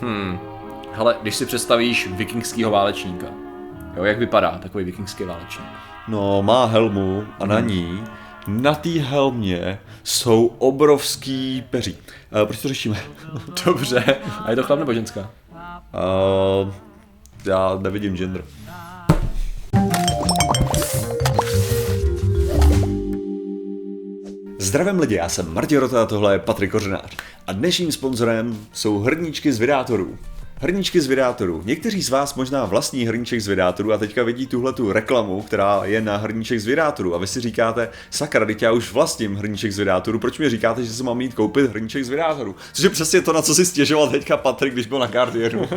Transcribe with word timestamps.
Hmm. 0.00 0.38
Hele, 0.92 1.16
když 1.22 1.34
si 1.34 1.46
představíš 1.46 2.08
vikingského 2.12 2.70
válečníka, 2.70 3.26
jo, 3.96 4.04
jak 4.04 4.18
vypadá 4.18 4.58
takový 4.58 4.84
vikingský 4.84 5.24
válečník? 5.24 5.68
No, 6.08 6.42
má 6.42 6.64
helmu 6.64 7.24
a 7.40 7.46
na 7.46 7.60
ní, 7.60 8.04
na 8.46 8.74
té 8.74 8.88
helmě 8.88 9.78
jsou 10.04 10.46
obrovský 10.46 11.64
peří. 11.70 11.92
Uh, 11.92 12.44
proč 12.44 12.62
to 12.62 12.68
řešíme? 12.68 12.96
Dobře. 13.64 14.16
A 14.44 14.50
je 14.50 14.56
to 14.56 14.62
chlap 14.62 14.78
nebo 14.78 14.94
ženská? 14.94 15.20
Uh, 15.20 16.72
já 17.44 17.78
nevidím 17.82 18.16
gender. 18.16 18.44
Zdravím 24.68 25.00
lidi, 25.00 25.14
já 25.14 25.28
jsem 25.28 25.54
Martin 25.54 25.78
Rota 25.78 26.02
a 26.02 26.06
tohle 26.06 26.34
je 26.34 26.38
Patrik 26.38 26.70
Kořenář. 26.70 27.16
A 27.46 27.52
dnešním 27.52 27.92
sponzorem 27.92 28.66
jsou 28.72 28.98
hrníčky 28.98 29.52
z 29.52 29.58
Vydátorů. 29.58 30.18
Hrníčky 30.60 31.00
z 31.00 31.06
Vydátorů. 31.06 31.62
Někteří 31.64 32.02
z 32.02 32.10
vás 32.10 32.34
možná 32.34 32.64
vlastní 32.64 33.04
hrníček 33.04 33.40
z 33.40 33.46
Vydátorů 33.46 33.92
a 33.92 33.98
teďka 33.98 34.22
vidí 34.22 34.46
tuhle 34.46 34.72
tu 34.72 34.92
reklamu, 34.92 35.42
která 35.42 35.80
je 35.84 36.00
na 36.00 36.16
hrníček 36.16 36.60
z 36.60 36.66
Vydátorů 36.66 37.14
a 37.14 37.18
vy 37.18 37.26
si 37.26 37.40
říkáte, 37.40 37.88
sakra, 38.10 38.46
teď 38.46 38.62
já 38.62 38.72
už 38.72 38.92
vlastním 38.92 39.34
hrníček 39.34 39.72
z 39.72 39.78
Vydátorů, 39.78 40.18
proč 40.18 40.38
mi 40.38 40.50
říkáte, 40.50 40.84
že 40.84 40.92
se 40.92 41.02
mám 41.02 41.16
mít 41.16 41.34
koupit 41.34 41.70
hrníček 41.70 42.04
z 42.04 42.08
Vydátorů? 42.08 42.56
Což 42.72 42.84
je 42.84 42.90
přesně 42.90 43.20
to, 43.20 43.32
na 43.32 43.42
co 43.42 43.54
si 43.54 43.66
stěžoval 43.66 44.08
teďka 44.08 44.36
Patrik, 44.36 44.72
když 44.72 44.86
byl 44.86 44.98
na 44.98 45.06
Guardianu. 45.06 45.68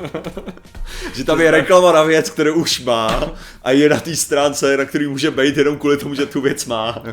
že 1.16 1.24
tam 1.24 1.42
je 1.42 1.52
reklama 1.52 1.92
na 1.92 2.04
věc, 2.04 2.30
kterou 2.30 2.54
už 2.54 2.84
má 2.84 3.32
a 3.64 3.72
je 3.72 3.90
na 3.90 4.00
té 4.00 4.16
stránce, 4.16 4.78
na 4.78 4.86
který 4.86 5.08
může 5.08 5.32
být 5.32 5.58
jenom 5.58 5.78
kvůli 5.78 5.98
tomu, 5.98 6.16
že 6.16 6.26
tu 6.26 6.42
věc 6.42 6.66
má. 6.66 7.04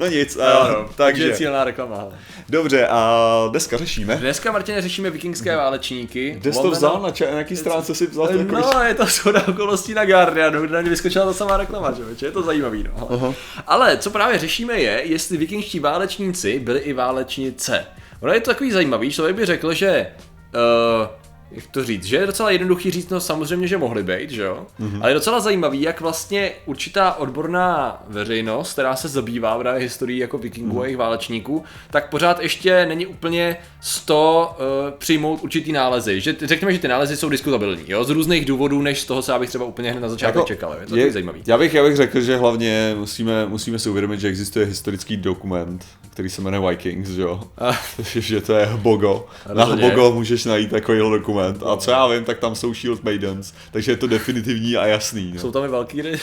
No 0.00 0.06
nic, 0.06 0.36
a, 0.36 0.50
Jo, 0.50 0.66
no, 0.82 0.88
takže, 0.96 1.24
je 1.24 1.36
cílená 1.36 1.64
reklama. 1.64 2.08
dobře, 2.48 2.86
a 2.86 3.24
dneska 3.50 3.76
řešíme. 3.76 4.16
Dneska, 4.16 4.52
Martine, 4.52 4.82
řešíme 4.82 5.10
vikingské 5.10 5.56
válečníky. 5.56 6.34
Kde 6.40 6.52
jsi 6.52 6.62
to 6.62 6.70
vzal, 6.70 7.00
na, 7.02 7.08
ča- 7.08 7.32
na 7.32 7.38
jaký 7.38 7.56
stránce 7.56 7.94
jsi 7.94 8.06
vzal 8.06 8.28
to 8.28 8.42
No, 8.42 8.82
je 8.82 8.94
to 8.94 9.06
shoda 9.06 9.44
okolností 9.48 9.94
na 9.94 10.04
Guardianu, 10.04 10.60
kde 10.62 10.74
na 10.74 10.80
mě 10.80 10.90
vyskočila 10.90 11.24
ta 11.26 11.32
samá 11.32 11.56
reklama, 11.56 11.92
že? 12.16 12.26
je 12.26 12.32
to 12.32 12.42
zajímavý, 12.42 12.82
no. 12.84 13.08
Aha. 13.12 13.34
Ale 13.66 13.96
co 13.96 14.10
právě 14.10 14.38
řešíme 14.38 14.80
je, 14.80 15.02
jestli 15.04 15.36
vikingští 15.36 15.80
válečníci 15.80 16.58
byli 16.58 16.78
i 16.80 16.92
válečnice. 16.92 17.86
Ono 18.20 18.32
je 18.32 18.40
to 18.40 18.50
takový 18.50 18.70
zajímavý, 18.72 19.10
člověk 19.10 19.36
by 19.36 19.46
řekl, 19.46 19.72
že 19.74 20.06
uh, 20.54 21.06
jak 21.52 21.66
to 21.66 21.84
říct, 21.84 22.04
že 22.04 22.16
je 22.16 22.26
docela 22.26 22.50
jednoduchý 22.50 22.90
říct, 22.90 23.10
no 23.10 23.20
samozřejmě, 23.20 23.68
že 23.68 23.78
mohli 23.78 24.02
být, 24.02 24.30
že 24.30 24.42
jo? 24.42 24.66
Mm-hmm. 24.80 24.98
Ale 25.00 25.10
je 25.10 25.14
docela 25.14 25.40
zajímavý, 25.40 25.82
jak 25.82 26.00
vlastně 26.00 26.52
určitá 26.66 27.12
odborná 27.12 28.02
veřejnost, 28.08 28.72
která 28.72 28.96
se 28.96 29.08
zabývá 29.08 29.58
právě 29.58 29.80
historií 29.80 30.18
jako 30.18 30.38
vikingů 30.38 30.76
mm-hmm. 30.76 30.80
a 30.80 30.84
jejich 30.84 30.96
válečníků, 30.96 31.64
tak 31.90 32.10
pořád 32.10 32.42
ještě 32.42 32.86
není 32.86 33.06
úplně 33.06 33.56
z 33.80 34.00
to 34.04 34.56
uh, 34.58 34.98
přijmout 34.98 35.40
určitý 35.42 35.72
nálezy. 35.72 36.20
Že, 36.20 36.36
řekněme, 36.42 36.72
že 36.72 36.78
ty 36.78 36.88
nálezy 36.88 37.16
jsou 37.16 37.28
diskutabilní, 37.28 37.82
jo? 37.86 38.04
Z 38.04 38.10
různých 38.10 38.44
důvodů, 38.44 38.82
než 38.82 39.00
z 39.00 39.04
toho, 39.04 39.22
co 39.22 39.32
já 39.32 39.38
bych 39.38 39.48
třeba 39.48 39.64
úplně 39.64 39.90
hned 39.90 40.00
na 40.00 40.08
začátek 40.08 40.34
jako, 40.34 40.46
čekal. 40.46 40.76
Je 40.80 40.86
to 40.86 40.96
je, 40.96 41.12
zajímavý. 41.12 41.42
Já 41.46 41.58
bych, 41.58 41.74
já 41.74 41.82
bych 41.82 41.96
řekl, 41.96 42.20
že 42.20 42.36
hlavně 42.36 42.94
musíme, 42.98 43.46
musíme 43.46 43.78
si 43.78 43.88
uvědomit, 43.90 44.20
že 44.20 44.28
existuje 44.28 44.66
historický 44.66 45.16
dokument, 45.16 45.84
který 46.10 46.30
se 46.30 46.42
jmenuje 46.42 46.70
Vikings, 46.70 47.08
že 47.08 47.22
jo? 47.22 47.40
že 48.14 48.40
to 48.40 48.52
je 48.52 48.66
Hbogo. 48.66 49.26
Na. 49.54 49.64
Hbogo 49.64 50.12
můžeš 50.12 50.44
najít 50.44 50.70
takovýhle 50.70 51.18
dokument. 51.18 51.39
A 51.66 51.76
co 51.76 51.90
já 51.90 52.06
vím, 52.06 52.24
tak 52.24 52.38
tam 52.38 52.54
jsou 52.54 52.74
Shield 52.74 53.04
Maidens, 53.04 53.52
takže 53.72 53.92
je 53.92 53.96
to 53.96 54.06
definitivní 54.06 54.76
a 54.76 54.86
jasný. 54.86 55.30
No. 55.34 55.40
Jsou 55.40 55.50
tam 55.52 55.64
i 55.64 55.68
valkýry? 55.68 56.18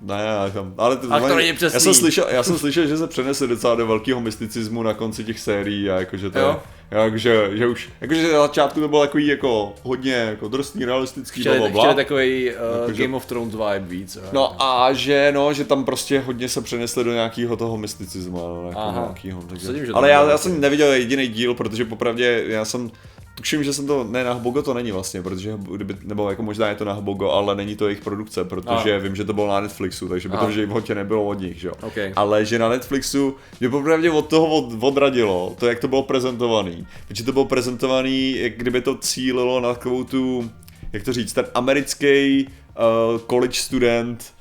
Ne, 0.00 0.16
tam, 0.54 0.74
ale 0.78 0.96
to, 0.96 1.12
A 1.12 1.20
to 1.20 1.34
není 1.34 1.48
já 1.48 1.54
přesný. 1.54 1.80
jsem, 1.80 1.94
slyšel, 1.94 2.26
já 2.30 2.42
jsem 2.42 2.58
slyšel, 2.58 2.86
že 2.86 2.96
se 2.96 3.06
přenese 3.06 3.46
docela 3.46 3.74
do 3.74 3.86
velkého 3.86 4.20
mysticismu 4.20 4.82
na 4.82 4.94
konci 4.94 5.24
těch 5.24 5.40
sérií 5.40 5.90
a 5.90 5.98
jakože 6.00 6.30
to 6.30 6.38
Jo. 6.38 6.60
jakože, 6.90 7.50
že 7.52 7.66
už, 7.66 7.88
jakože 8.00 8.32
na 8.32 8.40
začátku 8.40 8.80
to 8.80 8.88
bylo 8.88 9.00
takový 9.00 9.26
jako 9.26 9.74
hodně 9.82 10.12
jako 10.12 10.48
drsný, 10.48 10.84
realistický, 10.84 11.40
Chtěli, 11.40 11.58
bla, 11.58 11.68
chtěli 11.68 11.84
bla. 11.84 11.94
takový 11.94 12.50
uh, 12.50 12.80
Jakože- 12.80 13.02
Game 13.02 13.16
of 13.16 13.26
Thrones 13.26 13.54
vibe 13.54 13.78
víc. 13.88 14.16
jo. 14.16 14.22
No 14.32 14.62
a 14.62 14.92
že 14.92 15.30
no, 15.34 15.52
že 15.52 15.64
tam 15.64 15.84
prostě 15.84 16.20
hodně 16.20 16.48
se 16.48 16.60
přenesli 16.60 17.04
do 17.04 17.12
nějakého 17.12 17.56
toho 17.56 17.76
mysticismu, 17.76 18.44
ale 18.44 18.68
jako 18.68 18.80
Aha. 18.80 19.00
nějakýho, 19.00 19.42
takže. 19.48 19.66
Sedím, 19.66 19.86
že 19.86 19.92
Ale 19.92 20.10
já, 20.10 20.30
já 20.30 20.38
jsem 20.38 20.60
neviděl 20.60 20.92
jediný 20.92 21.28
díl, 21.28 21.54
protože 21.54 21.84
popravdě 21.84 22.44
já 22.46 22.64
jsem 22.64 22.90
Tuším, 23.36 23.64
že 23.64 23.72
jsem 23.72 23.86
to, 23.86 24.04
ne 24.04 24.24
na 24.24 24.32
Hbogo 24.32 24.62
to 24.62 24.74
není 24.74 24.92
vlastně, 24.92 25.22
protože, 25.22 25.54
kdyby, 25.74 25.96
nebo 26.04 26.30
jako 26.30 26.42
možná 26.42 26.68
je 26.68 26.74
to 26.74 26.84
na 26.84 26.92
Hbogo, 26.92 27.30
ale 27.30 27.54
není 27.54 27.76
to 27.76 27.88
jejich 27.88 28.00
produkce, 28.00 28.44
protože 28.44 28.98
vím, 28.98 29.16
že 29.16 29.24
to 29.24 29.32
bylo 29.32 29.48
na 29.48 29.60
Netflixu, 29.60 30.08
takže 30.08 30.28
by 30.28 30.36
to 30.36 30.46
v 30.46 30.50
životě 30.50 30.94
nebylo 30.94 31.24
od 31.24 31.40
nich, 31.40 31.60
že 31.60 31.68
jo. 31.68 31.74
OK. 31.82 31.96
Ale 32.16 32.44
že 32.44 32.58
na 32.58 32.68
Netflixu 32.68 33.36
mě 33.60 33.68
popravdě 33.68 34.10
od 34.10 34.28
toho 34.28 34.46
od, 34.46 34.82
odradilo, 34.82 35.56
to 35.58 35.66
jak 35.66 35.78
to 35.78 35.88
bylo 35.88 36.02
prezentovaný, 36.02 36.86
protože 37.08 37.24
to 37.24 37.32
bylo 37.32 37.44
prezentovaný, 37.44 38.38
jak 38.38 38.52
kdyby 38.56 38.80
to 38.80 38.98
cílilo 38.98 39.60
na 39.60 39.74
takovou 39.74 40.04
tu, 40.04 40.50
jak 40.92 41.02
to 41.02 41.12
říct, 41.12 41.32
ten 41.32 41.46
americký 41.54 42.46
uh, 42.46 43.20
college 43.30 43.60
student, 43.60 44.35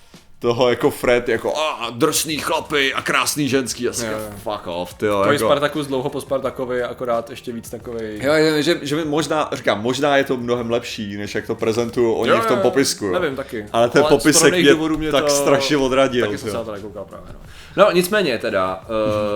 toho 0.45 0.69
jako 0.69 0.89
Fred, 0.91 1.29
jako 1.29 1.57
a 1.57 1.89
drsný 1.89 2.37
chlapy 2.37 2.93
a 2.93 3.01
krásný 3.01 3.49
ženský, 3.49 3.89
asi 3.89 4.05
Jo, 4.05 4.11
jo. 4.11 4.37
fuck 4.37 4.67
off, 4.67 4.93
ty 4.93 5.05
jo, 5.05 5.17
Takový 5.19 5.35
jako, 5.35 5.45
Spartakus 5.45 5.87
dlouho 5.87 6.09
po 6.09 6.21
Spartakovi, 6.21 6.83
akorát 6.83 7.29
ještě 7.29 7.51
víc 7.51 7.69
takový. 7.69 7.97
Jo, 8.21 8.33
jo, 8.33 8.61
že, 8.61 8.79
že 8.81 9.05
možná, 9.05 9.49
říkám, 9.53 9.81
možná 9.81 10.17
je 10.17 10.23
to 10.23 10.37
mnohem 10.37 10.71
lepší, 10.71 11.17
než 11.17 11.35
jak 11.35 11.47
to 11.47 11.55
prezentují 11.55 12.15
oni 12.15 12.31
v 12.31 12.45
tom 12.45 12.59
popisku. 12.59 13.05
jo. 13.05 13.13
Nevím 13.13 13.35
taky. 13.35 13.65
Ale 13.71 13.89
ten 13.89 14.03
z 14.03 14.07
popisek 14.07 14.53
mě, 14.53 14.73
mě 14.97 15.11
tak 15.11 15.23
to... 15.23 15.29
strašně 15.29 15.77
odradil. 15.77 16.25
Taky 16.25 16.37
jsem 16.37 16.47
jo. 16.47 16.51
se 16.51 16.57
na 16.57 16.63
to 16.63 16.71
nekoukal 16.71 17.05
právě. 17.05 17.27
No. 17.33 17.85
no 17.85 17.91
nicméně 17.91 18.37
teda, 18.37 18.83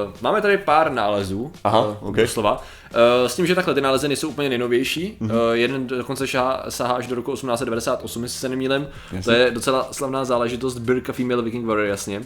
uh, 0.05 0.13
máme 0.21 0.41
tady 0.41 0.57
pár 0.57 0.91
nálezů, 0.91 1.51
Aha, 1.63 1.87
uh, 1.87 2.09
ok. 2.09 2.15
doslova, 2.15 2.57
uh, 2.57 2.88
s 3.27 3.35
tím, 3.35 3.45
že 3.47 3.55
takhle 3.55 3.73
ty 3.73 3.81
nálezy 3.81 4.07
nejsou 4.07 4.29
úplně 4.29 4.49
nejnovější, 4.49 5.17
Mhm. 5.19 5.31
uh, 5.31 5.37
jeden 5.53 5.87
dokonce 5.87 6.27
sahá, 6.27 6.65
sahá 6.69 6.93
až 6.93 7.07
do 7.07 7.15
roku 7.15 7.31
1898, 7.31 8.23
jestli 8.23 8.39
se 8.39 8.49
nemýlím, 8.49 8.87
to 9.23 9.31
je 9.31 9.51
docela 9.51 9.87
slavná 9.91 10.25
záležitost 10.25 10.77
Birka 10.79 11.13
Female 11.13 11.41
Viking 11.41 11.65
Warrior, 11.65 11.87
jasně. 11.89 12.19
Uh, 12.19 12.25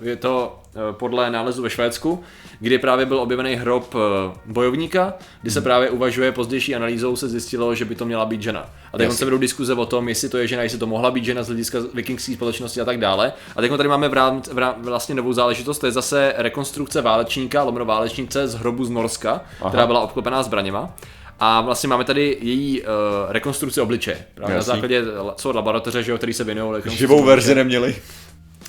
je 0.00 0.16
to 0.16 0.58
podle 0.92 1.30
nálezu 1.30 1.62
ve 1.62 1.70
Švédsku, 1.70 2.22
kdy 2.62 2.78
právě 2.78 3.06
byl 3.06 3.18
objevený 3.18 3.54
hrob 3.54 3.94
uh, 3.94 4.00
bojovníka, 4.46 5.14
kdy 5.42 5.50
se 5.50 5.60
právě 5.60 5.90
uvažuje, 5.90 6.32
pozdější 6.32 6.74
analýzou 6.74 7.16
se 7.16 7.28
zjistilo, 7.28 7.74
že 7.74 7.84
by 7.84 7.94
to 7.94 8.04
měla 8.04 8.24
být 8.24 8.42
žena. 8.42 8.70
A 8.92 8.98
teď 8.98 9.12
se 9.12 9.24
vedou 9.24 9.38
diskuze 9.38 9.74
o 9.74 9.86
tom, 9.86 10.08
jestli 10.08 10.28
to 10.28 10.38
je 10.38 10.46
žena, 10.46 10.62
jestli 10.62 10.78
to 10.78 10.86
mohla 10.86 11.10
být 11.10 11.24
žena 11.24 11.42
z 11.42 11.46
hlediska 11.46 11.78
vikingské 11.94 12.34
společnosti 12.34 12.80
a 12.80 12.84
tak 12.84 12.98
dále. 12.98 13.32
A 13.56 13.60
teď 13.60 13.76
tady 13.76 13.88
máme 13.88 14.08
vrát, 14.08 14.46
vrát, 14.46 14.76
vlastně 14.84 15.14
novou 15.14 15.32
záležitost, 15.32 15.78
to 15.78 15.86
je 15.86 15.92
zase 15.92 16.34
rekonstrukce 16.36 17.02
válečníka, 17.02 17.62
lomeno 17.62 17.84
válečnice 17.84 18.48
z 18.48 18.54
hrobu 18.54 18.84
z 18.84 18.90
Norska, 18.90 19.40
Aha. 19.60 19.70
která 19.70 19.86
byla 19.86 20.00
obklopená 20.00 20.42
zbraněma. 20.42 20.94
A 21.40 21.60
vlastně 21.60 21.88
máme 21.88 22.04
tady 22.04 22.38
její 22.40 22.82
uh, 22.82 22.86
rekonstrukci 23.28 23.80
obličeje. 23.80 24.24
Právě 24.34 24.54
na 24.54 24.56
Jasný. 24.56 24.72
základě 24.72 25.02
co 25.34 25.52
laboratoře, 25.52 26.02
že 26.02 26.10
jo, 26.10 26.16
který 26.16 26.32
se 26.32 26.44
věnují 26.44 26.82
Živou 26.86 27.24
verzi 27.24 27.54
neměli. 27.54 27.96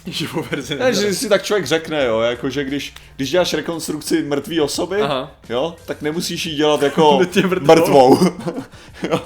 Živou 0.07 0.43
verzi. 0.51 0.75
Ne, 0.75 0.93
že 0.93 1.13
si 1.13 1.29
tak 1.29 1.43
člověk 1.43 1.65
řekne, 1.65 2.05
jo, 2.05 2.19
jako 2.19 2.49
že 2.49 2.63
když, 2.63 2.93
když 3.15 3.31
děláš 3.31 3.53
rekonstrukci 3.53 4.23
mrtvý 4.23 4.61
osoby, 4.61 5.01
Aha. 5.01 5.31
jo, 5.49 5.75
tak 5.85 6.01
nemusíš 6.01 6.45
ji 6.45 6.55
dělat 6.55 6.81
jako 6.81 7.19
mrtvou. 7.47 7.65
mrtvou. 7.75 8.19
jo. 9.09 9.21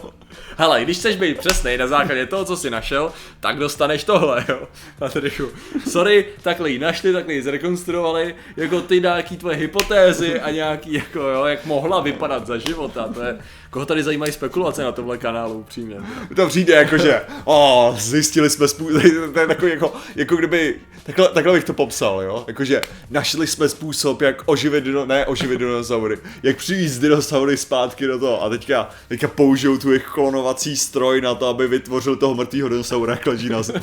Hele, 0.60 0.84
když 0.84 0.98
chceš 0.98 1.16
být 1.16 1.38
přesnej 1.38 1.78
na 1.78 1.88
základě 1.88 2.26
toho, 2.26 2.46
co 2.46 2.58
jsi 2.58 2.70
našel, 2.70 3.12
tak 3.40 3.58
dostaneš 3.58 4.04
tohle, 4.04 4.46
jo. 4.50 4.60
Patriku. 5.00 5.50
Sorry, 5.90 6.26
takhle 6.42 6.70
ji 6.70 6.80
našli, 6.80 7.14
takhle 7.14 7.34
ji 7.34 7.42
zrekonstruovali, 7.42 8.36
jako 8.58 8.82
ty 8.82 9.02
nějaký 9.02 9.38
tvoje 9.38 9.56
hypotézy 9.56 10.42
a 10.42 10.52
nějaký, 10.52 10.94
jako 10.94 11.20
jo, 11.20 11.46
jak 11.46 11.66
mohla 11.66 12.00
vypadat 12.00 12.48
za 12.48 12.58
života, 12.58 13.10
to 13.14 13.22
je, 13.22 13.38
koho 13.70 13.86
tady 13.86 14.04
zajímají 14.04 14.32
spekulace 14.32 14.84
na 14.84 14.92
tomhle 14.92 15.18
kanálu, 15.18 15.54
upřímně. 15.60 15.96
To 16.36 16.48
přijde 16.48 16.74
jako, 16.74 16.98
že 16.98 17.22
o, 17.46 17.96
zjistili 17.98 18.50
jsme 18.50 18.68
způsob, 18.68 19.02
to 19.34 19.40
je 19.40 19.48
takový 19.48 19.72
jako, 19.72 19.94
jako 20.16 20.36
kdyby, 20.36 20.76
takhle, 21.04 21.30
takhle 21.30 21.54
bych 21.54 21.64
to 21.64 21.74
popsal, 21.74 22.22
jo, 22.22 22.44
jakože 22.48 22.82
našli 23.10 23.48
jsme 23.48 23.70
způsob, 23.70 24.22
jak 24.22 24.44
oživit, 24.46 24.84
dino, 24.84 25.06
ne 25.06 25.26
oživit 25.26 25.60
dinosaury, 25.60 26.18
jak 26.44 26.58
přivést 26.58 27.00
dinosaury 27.00 27.58
zpátky 27.58 28.08
do 28.08 28.20
toho 28.20 28.44
a 28.44 28.50
teďka, 28.50 28.90
teďka 29.08 29.28
použijou 29.28 29.78
tu 29.78 29.92
jejich 29.92 30.06
klonovací 30.48 30.78
stroj 30.78 31.22
na 31.22 31.36
to, 31.36 31.48
aby 31.48 31.68
vytvořil 31.68 32.16
toho 32.16 32.36
mrtvého 32.36 32.70
dinosaura, 32.70 33.14
jak 33.14 33.28
leží 33.28 33.50
na 33.50 33.64
zem. 33.64 33.82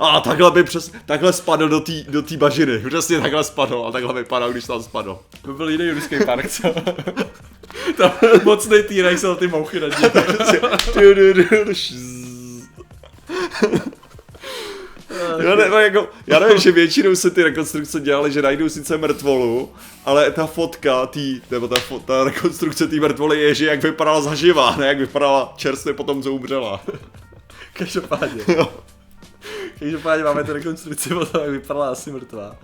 A 0.00 0.20
takhle 0.20 0.50
by 0.50 0.64
přes, 0.64 0.92
takhle 1.06 1.32
spadl 1.32 1.68
do 1.68 1.80
té 1.80 1.92
do 2.08 2.22
tý 2.22 2.36
bažiny, 2.36 2.78
přesně 2.88 3.20
takhle 3.20 3.44
spadl 3.44 3.84
a 3.88 3.92
takhle 3.92 4.14
vypadal, 4.14 4.52
když 4.52 4.64
tam 4.64 4.82
spadl. 4.82 5.18
To 5.42 5.52
byl 5.52 5.68
jiný 5.68 5.84
jurský 5.84 6.16
park, 6.26 6.50
co? 6.50 6.74
Tam 7.96 8.12
mocný 8.44 8.82
týrej 8.82 9.18
se 9.18 9.36
ty 9.36 9.48
mouchy 9.48 9.80
nad 9.80 9.92
Jo, 15.42 15.56
ne, 15.56 15.68
no, 15.68 15.78
jako, 15.78 16.08
já 16.26 16.38
nevím, 16.38 16.58
že 16.58 16.72
většinou 16.72 17.14
se 17.14 17.30
ty 17.30 17.42
rekonstrukce 17.42 18.00
dělaly, 18.00 18.32
že 18.32 18.42
najdou 18.42 18.68
sice 18.68 18.98
mrtvolu, 18.98 19.72
ale 20.04 20.30
ta 20.30 20.46
fotka 20.46 21.06
tý, 21.06 21.40
nebo 21.50 21.68
ta, 21.68 21.80
fo, 21.80 21.98
ta 21.98 22.24
rekonstrukce 22.24 22.86
té 22.86 22.96
mrtvoly 22.96 23.40
je, 23.40 23.54
že 23.54 23.66
jak 23.66 23.82
vypadala 23.82 24.20
zaživá, 24.20 24.76
ne 24.76 24.86
jak 24.86 24.98
vypadala 24.98 25.52
čerstvě 25.56 25.94
potom, 25.94 26.22
co 26.22 26.32
umřela. 26.32 26.80
Každopádně. 27.72 28.42
Jo. 28.48 28.72
Každopádně 29.78 30.24
máme 30.24 30.44
tu 30.44 30.52
rekonstrukci 30.52 31.14
o 31.14 31.26
tom, 31.26 31.40
jak 31.40 31.50
vypadala 31.50 31.88
asi 31.88 32.10
mrtvá. 32.10 32.56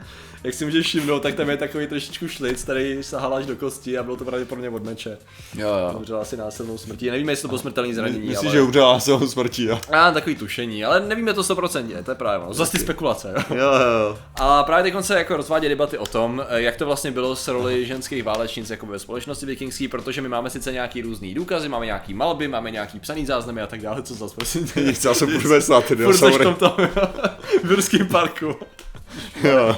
Jak 0.45 0.55
si 0.55 0.65
můžeš 0.65 0.87
všimnout, 0.87 1.23
tak 1.23 1.35
tam 1.35 1.51
je 1.51 1.57
takový 1.57 1.87
trošičku 1.87 2.29
šlic, 2.29 2.63
který 2.63 2.99
sahal 3.01 3.35
až 3.35 3.47
do 3.47 3.57
kosti 3.57 3.99
a 3.99 4.03
bylo 4.03 4.17
to 4.17 4.25
pravděpodobně 4.25 4.71
od 4.71 4.85
meče. 4.85 5.19
Jo, 5.55 5.69
jo. 5.69 5.99
Umřela 5.99 6.21
asi 6.21 6.37
násilnou 6.37 6.79
smrtí. 6.79 7.11
Nevíme, 7.11 7.33
jestli 7.33 7.43
to 7.43 7.49
bylo 7.49 7.59
smrtelný 7.59 7.95
zranění, 7.95 8.29
Myslíš, 8.29 8.47
ale... 8.47 8.53
že 8.53 8.63
umřela 8.63 9.01
se 9.01 9.29
smrtí, 9.29 9.65
jo? 9.65 9.81
A, 9.93 10.13
takový 10.13 10.37
tušení, 10.37 10.85
ale 10.85 11.01
nevíme 11.01 11.35
to 11.35 11.43
100%, 11.43 12.03
to 12.03 12.11
je 12.11 12.15
právě 12.15 12.45
ono. 12.45 12.55
Zase 12.55 12.73
ty 12.73 12.79
spekulace, 12.79 13.35
jo. 13.37 13.57
Jo, 13.57 13.73
jo. 13.73 14.19
A 14.41 14.63
právě 14.63 14.93
teď 14.93 15.05
se 15.05 15.19
jako 15.19 15.37
rozvádí 15.37 15.69
debaty 15.69 15.99
o 15.99 16.07
tom, 16.07 16.45
eh, 16.49 16.63
jak 16.63 16.77
to 16.77 16.87
vlastně 16.87 17.11
bylo 17.11 17.37
s 17.37 17.49
roli 17.49 17.87
ženských 17.87 18.25
válečnic 18.25 18.71
jako 18.71 18.87
ve 18.87 18.99
společnosti 18.99 19.47
vikingský, 19.47 19.89
protože 19.89 20.23
my 20.23 20.29
máme 20.29 20.51
sice 20.51 20.73
nějaký 20.73 21.03
různý 21.03 21.35
důkazy, 21.35 21.69
máme 21.69 21.87
nějaký 21.87 22.15
malby, 22.15 22.49
máme 22.49 22.71
nějaký 22.71 23.01
psaný 23.01 23.27
záznamy 23.27 23.63
a 23.63 23.67
tak 23.67 23.81
dále, 23.81 24.03
co 24.03 24.15
zase 24.15 24.35
prosím 24.37 24.67
tě. 24.67 24.81
Já 25.05 25.15
jsem 25.15 25.41
furt 25.41 25.63
seš 26.13 26.35
v 26.35 26.43
tomto 26.43 26.77
v 27.65 27.71
Jurském 27.71 28.07
parku. 28.13 28.57
Jo. 29.43 29.77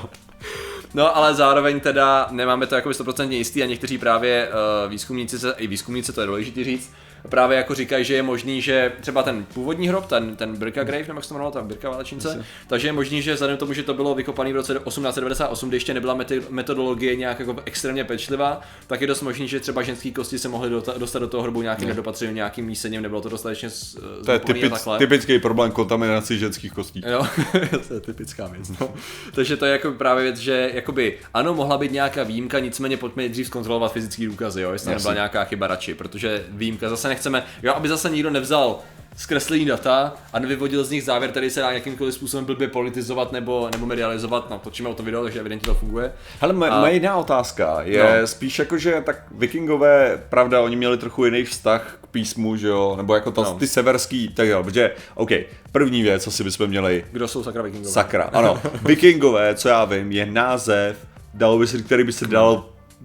No, 0.94 1.16
ale 1.16 1.34
zároveň 1.34 1.80
teda 1.80 2.26
nemáme 2.30 2.66
to 2.66 2.74
jako 2.74 2.88
100% 2.88 3.30
jistý 3.30 3.62
a 3.62 3.66
někteří 3.66 3.98
právě 3.98 4.48
uh, 4.48 4.90
výzkumníci, 4.90 5.38
se, 5.38 5.54
i 5.58 5.66
výzkumníci, 5.66 6.12
to 6.12 6.20
je 6.20 6.26
důležité 6.26 6.64
říct, 6.64 6.92
právě 7.28 7.56
jako 7.56 7.74
říkají, 7.74 8.04
že 8.04 8.14
je 8.14 8.22
možný, 8.22 8.62
že 8.62 8.92
třeba 9.00 9.22
ten 9.22 9.44
původní 9.54 9.88
hrob, 9.88 10.06
ten, 10.06 10.36
ten 10.36 10.56
Birka 10.56 10.84
Grave, 10.84 11.04
nebo 11.08 11.14
jak 11.18 11.24
se 11.24 11.28
to 11.28 11.34
jmenovalo, 11.34 11.52
ta 11.52 11.60
Birka 11.62 11.90
Válečnice, 11.90 12.44
takže 12.66 12.88
je 12.88 12.92
možný, 12.92 13.22
že 13.22 13.34
vzhledem 13.34 13.56
k 13.56 13.60
tomu, 13.60 13.72
že 13.72 13.82
to 13.82 13.94
bylo 13.94 14.14
vykopané 14.14 14.52
v 14.52 14.56
roce 14.56 14.72
1898, 14.74 15.68
kdy 15.68 15.76
ještě 15.76 15.94
nebyla 15.94 16.18
metodologie 16.50 17.16
nějak 17.16 17.38
jako 17.40 17.56
extrémně 17.64 18.04
pečlivá, 18.04 18.60
tak 18.86 19.00
je 19.00 19.06
dost 19.06 19.22
možný, 19.22 19.48
že 19.48 19.60
třeba 19.60 19.82
ženský 19.82 20.12
kosti 20.12 20.38
se 20.38 20.48
mohly 20.48 20.70
dostat 20.98 21.18
do 21.18 21.28
toho 21.28 21.42
hrobu 21.42 21.62
nějakým 21.62 21.88
nedopatřením, 21.88 22.34
nějakým 22.34 22.66
mísením, 22.66 23.02
nebylo 23.02 23.20
to 23.20 23.28
dostatečně 23.28 23.70
s- 23.70 23.98
To 24.24 24.32
je 24.32 24.38
typic, 24.38 24.62
typický 24.98 25.38
problém 25.38 25.70
kontaminací 25.70 26.38
ženských 26.38 26.72
kostí. 26.72 27.02
Jo, 27.06 27.26
to 27.88 27.94
je 27.94 28.00
typická 28.00 28.46
věc. 28.46 28.68
No. 28.80 28.94
Takže 29.34 29.56
to 29.56 29.64
je 29.66 29.72
jako 29.72 29.92
právě 29.92 30.22
věc, 30.24 30.36
že 30.36 30.70
jakoby, 30.74 31.18
ano, 31.34 31.54
mohla 31.54 31.78
být 31.78 31.92
nějaká 31.92 32.22
výjimka, 32.22 32.58
nicméně 32.58 32.96
pojďme 32.96 33.22
nejdřív 33.22 33.46
zkontrolovat 33.46 33.92
fyzický 33.92 34.26
důkazy, 34.26 34.62
jo, 34.62 34.72
jestli 34.72 34.90
nebyla 34.90 35.14
nějaká 35.14 35.44
chyba 35.44 35.66
radši, 35.66 35.94
protože 35.94 36.44
výjimka 36.48 36.88
zase 36.88 37.08
nechceme, 37.12 37.42
jo, 37.62 37.72
aby 37.76 37.88
zase 37.88 38.10
nikdo 38.10 38.30
nevzal 38.30 38.78
zkreslený 39.16 39.64
data 39.64 40.14
a 40.32 40.38
nevyvodil 40.38 40.84
z 40.84 40.90
nich 40.90 41.04
závěr, 41.04 41.30
který 41.30 41.50
se 41.50 41.60
dá 41.60 41.70
jakýmkoliv 41.70 42.14
způsobem 42.14 42.44
blbě 42.44 42.68
politizovat 42.68 43.32
nebo, 43.32 43.68
nebo 43.72 43.86
medializovat, 43.86 44.50
no, 44.50 44.58
točíme 44.58 44.88
o 44.88 44.94
to 44.94 45.02
video, 45.02 45.22
takže 45.22 45.40
evidentně 45.40 45.66
to 45.66 45.74
funguje. 45.74 46.12
Hele, 46.40 46.52
moje, 46.52 46.70
A- 46.70 46.80
moje 46.80 46.92
jiná 46.94 47.16
otázka 47.16 47.78
je 47.82 48.18
No. 48.20 48.26
spíš 48.26 48.58
jako, 48.58 48.78
že 48.78 49.02
tak 49.06 49.22
vikingové, 49.30 50.22
pravda, 50.28 50.60
oni 50.60 50.76
měli 50.76 50.98
trochu 50.98 51.24
jiný 51.24 51.44
vztah 51.44 51.98
k 52.02 52.06
písmu, 52.06 52.56
že 52.56 52.68
jo, 52.68 52.94
nebo 52.96 53.14
jako 53.14 53.30
to, 53.30 53.42
No. 53.42 53.54
ty 53.54 53.66
severský, 53.66 54.28
tak 54.28 54.48
jo, 54.48 54.62
protože, 54.64 54.90
OK, 55.14 55.30
první 55.72 56.02
věc, 56.02 56.26
asi 56.26 56.44
bychom 56.44 56.66
měli, 56.66 57.04
Kdo 57.12 57.28
jsou 57.28 57.44
sakra 57.44 57.62
vikingové? 57.62 57.90
sakra, 57.92 58.30
ano, 58.32 58.60
vikingové, 58.82 59.54
co 59.54 59.68
já 59.68 59.84
vím, 59.84 60.12
je 60.12 60.26
název, 60.26 60.96
dalo 61.34 61.58
by 61.58 61.66
se, 61.66 61.82
který 61.82 62.04
by 62.04 62.12
se 62.12 62.26
dal 62.26 62.64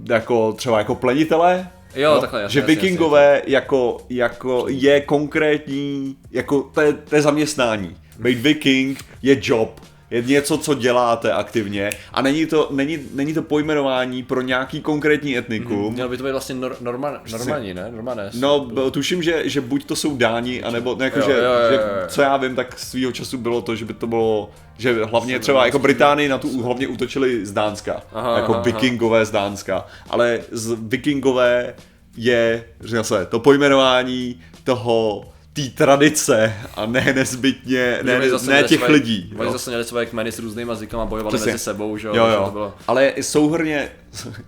jako 0.09 0.53
třeba 0.53 0.77
jako 0.77 0.95
plenitele, 0.95 1.67
Jo, 1.97 2.17
takhle, 2.21 2.41
jasně, 2.41 2.53
že 2.53 2.59
jasně, 2.59 2.75
vikingové 2.75 3.41
jako, 3.47 3.97
jako 4.09 4.65
je 4.69 5.01
konkrétní, 5.01 6.17
jako 6.31 6.63
to 6.73 6.81
je, 6.81 6.93
to 6.93 7.15
je 7.15 7.21
zaměstnání. 7.21 7.97
Být 8.19 8.39
viking 8.39 9.05
je 9.21 9.37
job, 9.41 9.79
je 10.11 10.21
něco, 10.21 10.57
co 10.57 10.73
děláte 10.73 11.33
aktivně 11.33 11.89
a 12.13 12.21
není 12.21 12.45
to, 12.45 12.67
není, 12.71 12.99
není 13.13 13.33
to 13.33 13.41
pojmenování 13.41 14.23
pro 14.23 14.41
nějaký 14.41 14.81
konkrétní 14.81 15.37
etnikum. 15.37 15.93
Mělo 15.93 16.09
by 16.09 16.17
to 16.17 16.23
být 16.23 16.31
vlastně 16.31 16.55
nor, 16.55 16.77
norma, 16.81 17.21
normální, 17.31 17.73
ne? 17.73 17.91
Normané. 17.91 18.31
No, 18.39 18.67
tuším, 18.91 19.23
že, 19.23 19.49
že 19.49 19.61
buď 19.61 19.85
to 19.85 19.95
jsou 19.95 20.17
dáni, 20.17 20.63
anebo 20.63 20.95
no, 20.99 21.05
jako, 21.05 21.19
Jo, 21.19 21.25
že, 21.25 21.31
jo, 21.31 21.37
jo, 21.37 21.69
že, 21.69 21.75
jo, 21.75 21.81
jo. 21.81 22.07
co 22.07 22.21
já 22.21 22.37
vím, 22.37 22.55
tak 22.55 22.79
svýho 22.79 23.11
času 23.11 23.37
bylo 23.37 23.61
to, 23.61 23.75
že 23.75 23.85
by 23.85 23.93
to 23.93 24.07
bylo, 24.07 24.49
že 24.77 25.05
hlavně 25.05 25.39
třeba 25.39 25.65
jako 25.65 25.79
Británii 25.79 26.29
na 26.29 26.37
tu 26.37 26.61
hlavně 26.61 26.87
útočili 26.87 27.45
z 27.45 27.51
Dánska, 27.51 28.01
Aha, 28.13 28.37
jako 28.37 28.53
aha, 28.53 28.61
vikingové 28.61 29.25
z 29.25 29.31
Dánska, 29.31 29.85
ale 30.09 30.39
z 30.51 30.77
vikingové 30.81 31.73
je, 32.17 32.63
říká 32.81 33.03
se, 33.03 33.25
to 33.25 33.39
pojmenování 33.39 34.39
toho 34.63 35.25
té 35.57 35.69
tradice 35.77 36.53
a 36.75 36.85
ne 36.85 37.13
nezbytně, 37.15 37.99
ne, 38.03 38.19
ne 38.19 38.25
měli 38.43 38.63
těch 38.63 38.77
svoje- 38.79 38.91
lidí. 38.93 39.33
Oni 39.37 39.51
zase 39.51 39.69
měli 39.69 39.83
svoje 39.83 40.05
kmeny 40.05 40.31
s 40.31 40.39
různýma 40.39 40.75
zvykama, 40.75 41.05
bojovali 41.05 41.37
Přesně. 41.37 41.51
mezi 41.51 41.63
sebou, 41.63 41.97
že 41.97 42.07
Jo, 42.07 42.13
jo. 42.15 42.41
To 42.45 42.51
bylo... 42.51 42.73
Ale 42.87 43.13
souhrně, 43.21 43.89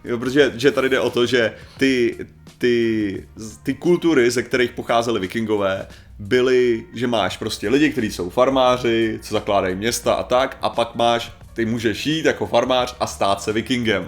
jo, 0.04 0.18
protože 0.18 0.52
že 0.56 0.72
tady 0.72 0.90
jde 0.90 1.00
o 1.00 1.10
to, 1.10 1.26
že 1.26 1.54
ty, 1.78 2.18
ty, 2.58 3.28
ty 3.64 3.74
kultury, 3.74 4.32
ze 4.32 4.44
kterých 4.44 4.72
pocházely 4.72 5.20
vikingové, 5.20 5.88
byly, 6.20 6.86
že 6.94 7.08
máš 7.08 7.38
prostě 7.38 7.70
lidi, 7.70 7.90
kteří 7.90 8.12
jsou 8.12 8.30
farmáři, 8.30 9.20
co 9.22 9.34
zakládají 9.34 9.76
města 9.76 10.14
a 10.14 10.24
tak, 10.24 10.58
a 10.62 10.70
pak 10.70 10.96
máš, 10.96 11.32
ty 11.54 11.66
můžeš 11.66 12.06
jít 12.06 12.26
jako 12.26 12.46
farmář 12.48 12.96
a 13.00 13.08
stát 13.08 13.42
se 13.42 13.54
vikingem. 13.54 14.08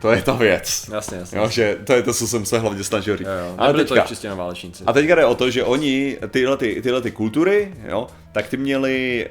To 0.00 0.10
je 0.12 0.22
ta 0.22 0.32
věc. 0.32 0.90
Jasně, 0.92 1.16
jasně. 1.18 1.38
Jo, 1.38 1.48
že 1.48 1.78
to 1.84 1.92
je 1.92 2.02
to, 2.02 2.14
co 2.14 2.26
jsem 2.28 2.46
se 2.46 2.58
hlavně 2.58 2.84
snažil 2.84 3.16
říct. 3.16 3.26
Jo, 3.26 3.32
jo. 3.46 3.54
Ale 3.58 3.68
Nebyli 3.68 3.84
to 3.84 3.94
teďka, 3.94 4.08
čistě 4.08 4.28
na 4.28 4.34
válečníci. 4.34 4.84
a 4.86 4.92
teďka 4.92 5.14
jde 5.14 5.24
o 5.24 5.34
to, 5.34 5.50
že 5.50 5.64
oni, 5.64 6.16
tyhle, 6.30 6.56
ty, 6.56 6.82
tyhle 6.82 7.00
ty 7.00 7.10
kultury, 7.10 7.74
jo, 7.88 8.06
tak 8.32 8.48
ty 8.48 8.56
měli, 8.56 9.28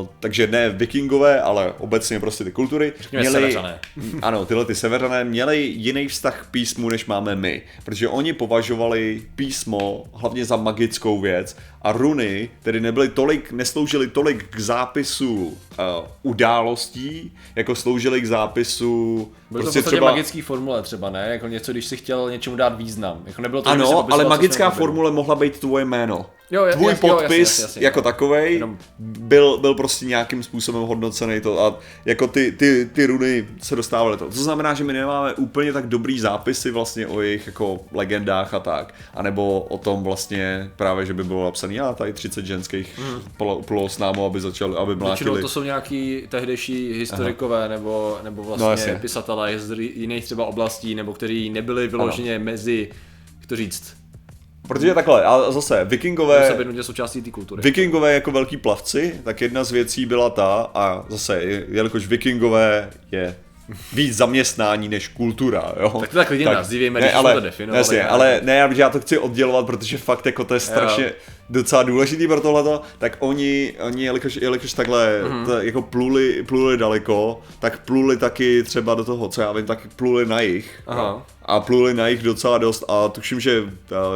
uh, 0.00 0.06
takže 0.20 0.46
ne 0.46 0.70
vikingové, 0.70 1.40
ale 1.40 1.72
obecně 1.78 2.20
prostě 2.20 2.44
ty 2.44 2.52
kultury, 2.52 2.92
Řekněme 3.00 3.20
měli, 3.30 3.52
Severané. 3.52 3.78
ano, 4.22 4.46
tyhle 4.46 4.64
ty 4.64 4.74
severané 4.74 5.24
měli 5.24 5.58
jiný 5.62 6.08
vztah 6.08 6.42
k 6.46 6.50
písmu, 6.50 6.88
než 6.88 7.06
máme 7.06 7.36
my, 7.36 7.62
protože 7.84 8.08
oni 8.08 8.32
považovali 8.32 9.22
písmo 9.36 10.04
hlavně 10.14 10.44
za 10.44 10.56
magickou 10.56 11.20
věc 11.20 11.56
a 11.86 11.92
runy 11.92 12.50
tedy 12.62 12.80
nebyly 12.80 13.08
tolik, 13.08 13.52
nesloužily 13.52 14.06
tolik 14.06 14.48
k 14.50 14.60
zápisu 14.60 15.46
uh, 15.46 15.54
událostí, 16.22 17.32
jako 17.56 17.74
sloužily 17.74 18.20
k 18.20 18.26
zápisu 18.26 19.32
Bylo 19.50 19.64
to 19.64 19.70
v 19.70 19.74
podstatě 19.74 20.00
magický 20.00 20.40
formule 20.40 20.82
třeba, 20.82 21.10
ne? 21.10 21.28
Jako 21.28 21.48
něco, 21.48 21.72
když 21.72 21.86
si 21.86 21.96
chtěl 21.96 22.30
něčemu 22.30 22.56
dát 22.56 22.76
význam. 22.76 23.22
Jako 23.26 23.42
nebylo 23.42 23.62
to, 23.62 23.68
Ano, 23.68 24.12
ale 24.12 24.24
co 24.24 24.28
magická 24.28 24.70
to 24.70 24.76
byl. 24.76 24.78
formule 24.78 25.10
mohla 25.10 25.34
být 25.34 25.58
tvoje 25.60 25.84
jméno. 25.84 26.26
Jo, 26.50 26.64
je- 26.64 26.72
Tvůj 26.74 26.90
jasně, 26.92 27.08
jo, 27.08 27.14
jasně, 27.14 27.28
podpis 27.28 27.58
jasně, 27.58 27.84
jako 27.84 27.98
jo. 27.98 28.02
takovej 28.02 28.54
Jenom- 28.54 28.78
byl, 28.98 29.58
byl 29.58 29.74
prostě 29.74 30.06
nějakým 30.06 30.42
způsobem 30.42 30.82
hodnocený 30.82 31.40
to 31.40 31.60
a 31.64 31.78
jako 32.04 32.26
ty, 32.26 32.52
ty, 32.52 32.90
ty 32.92 33.06
runy 33.06 33.48
se 33.62 33.76
dostávaly 33.76 34.16
to. 34.16 34.24
To 34.24 34.30
znamená, 34.42 34.74
že 34.74 34.84
my 34.84 34.92
nemáme 34.92 35.34
úplně 35.34 35.72
tak 35.72 35.86
dobrý 35.88 36.20
zápisy 36.20 36.70
vlastně 36.70 37.06
o 37.06 37.20
jejich 37.20 37.46
jako 37.46 37.80
legendách 37.92 38.54
a 38.54 38.60
tak. 38.60 38.94
A 39.14 39.22
nebo 39.22 39.60
o 39.60 39.78
tom 39.78 40.02
vlastně 40.02 40.70
právě, 40.76 41.06
že 41.06 41.14
by 41.14 41.24
bylo 41.24 41.44
napsaný, 41.44 41.80
a 41.80 41.94
tady 41.94 42.12
30 42.12 42.46
ženských 42.46 42.98
hmm. 42.98 43.62
plul 43.64 43.88
s 43.88 43.98
námi, 43.98 44.26
aby 44.26 44.40
začali, 44.40 44.76
aby 44.76 44.94
Většinou 44.94 45.06
mlátili. 45.06 45.42
to 45.42 45.48
jsou 45.48 45.62
nějaký 45.62 46.22
tehdejší 46.28 46.92
historikové 46.92 47.68
nebo, 47.68 48.18
nebo 48.24 48.42
No, 48.42 48.48
vlastně 48.48 48.70
jasně. 48.70 48.92
no, 48.92 48.98
pisatelé 48.98 49.58
z 49.58 49.78
jiných 49.78 50.24
třeba 50.24 50.44
oblastí, 50.46 50.94
nebo 50.94 51.12
kteří 51.12 51.50
nebyli 51.50 51.88
vyloženě 51.88 52.38
mezi, 52.38 52.88
jak 53.40 53.46
to 53.46 53.56
říct, 53.56 53.96
Protože 54.68 54.94
takhle, 54.94 55.24
a 55.24 55.50
zase, 55.50 55.68
se 55.68 55.84
vikingové, 55.84 56.54
být 56.58 56.66
nutně 56.66 56.82
součástí 56.82 57.22
té 57.22 57.30
kultury. 57.30 57.62
Vikingové 57.62 58.14
jako 58.14 58.30
velký 58.30 58.56
plavci, 58.56 59.14
tak 59.24 59.40
jedna 59.40 59.64
z 59.64 59.72
věcí 59.72 60.06
byla 60.06 60.30
ta, 60.30 60.70
a 60.74 61.04
zase, 61.08 61.42
jelikož 61.68 62.06
vikingové 62.06 62.90
je 63.12 63.36
víc 63.92 64.16
zaměstnání 64.16 64.88
než 64.88 65.08
kultura, 65.08 65.72
jo. 65.80 65.96
Tak 66.00 66.10
to 66.10 66.16
tak 66.16 66.30
nazývejme, 66.44 67.00
ne, 67.00 67.06
když 67.06 67.14
ale, 67.16 67.34
to 67.34 67.40
definovali, 67.40 67.78
Jasně, 67.80 68.04
ale 68.04 68.40
ne, 68.44 68.56
já- 68.56 68.72
já 68.74 68.90
to 68.90 69.00
chci 69.00 69.18
oddělovat, 69.18 69.66
protože 69.66 69.98
fakt 69.98 70.26
jako 70.26 70.44
to 70.44 70.54
je 70.54 70.60
strašně 70.60 71.12
docela 71.50 71.82
důležitý 71.82 72.26
pro 72.26 72.40
tohleto, 72.40 72.82
tak 72.98 73.16
oni, 73.18 73.72
oni 73.80 74.04
jelikož, 74.04 74.36
jelikož 74.36 74.72
takhle 74.72 75.20
Mhm. 75.22 75.32
mm-hmm. 75.32 75.46
to, 75.46 75.52
jako 75.62 75.82
pluli, 75.82 76.42
pluli 76.48 76.76
daleko, 76.76 77.40
tak 77.58 77.84
pluli 77.84 78.16
taky 78.16 78.62
třeba 78.62 78.94
do 78.94 79.04
toho, 79.04 79.28
co 79.28 79.40
já 79.40 79.52
vím, 79.52 79.66
tak 79.66 79.78
pluli 79.96 80.26
na 80.26 80.40
jich. 80.40 80.70
Aha. 80.86 81.26
A 81.48 81.60
pluli 81.60 81.94
na 81.94 82.08
jich 82.08 82.22
docela 82.22 82.58
dost 82.58 82.84
a 82.88 83.08
tuším, 83.08 83.40
že, 83.40 83.62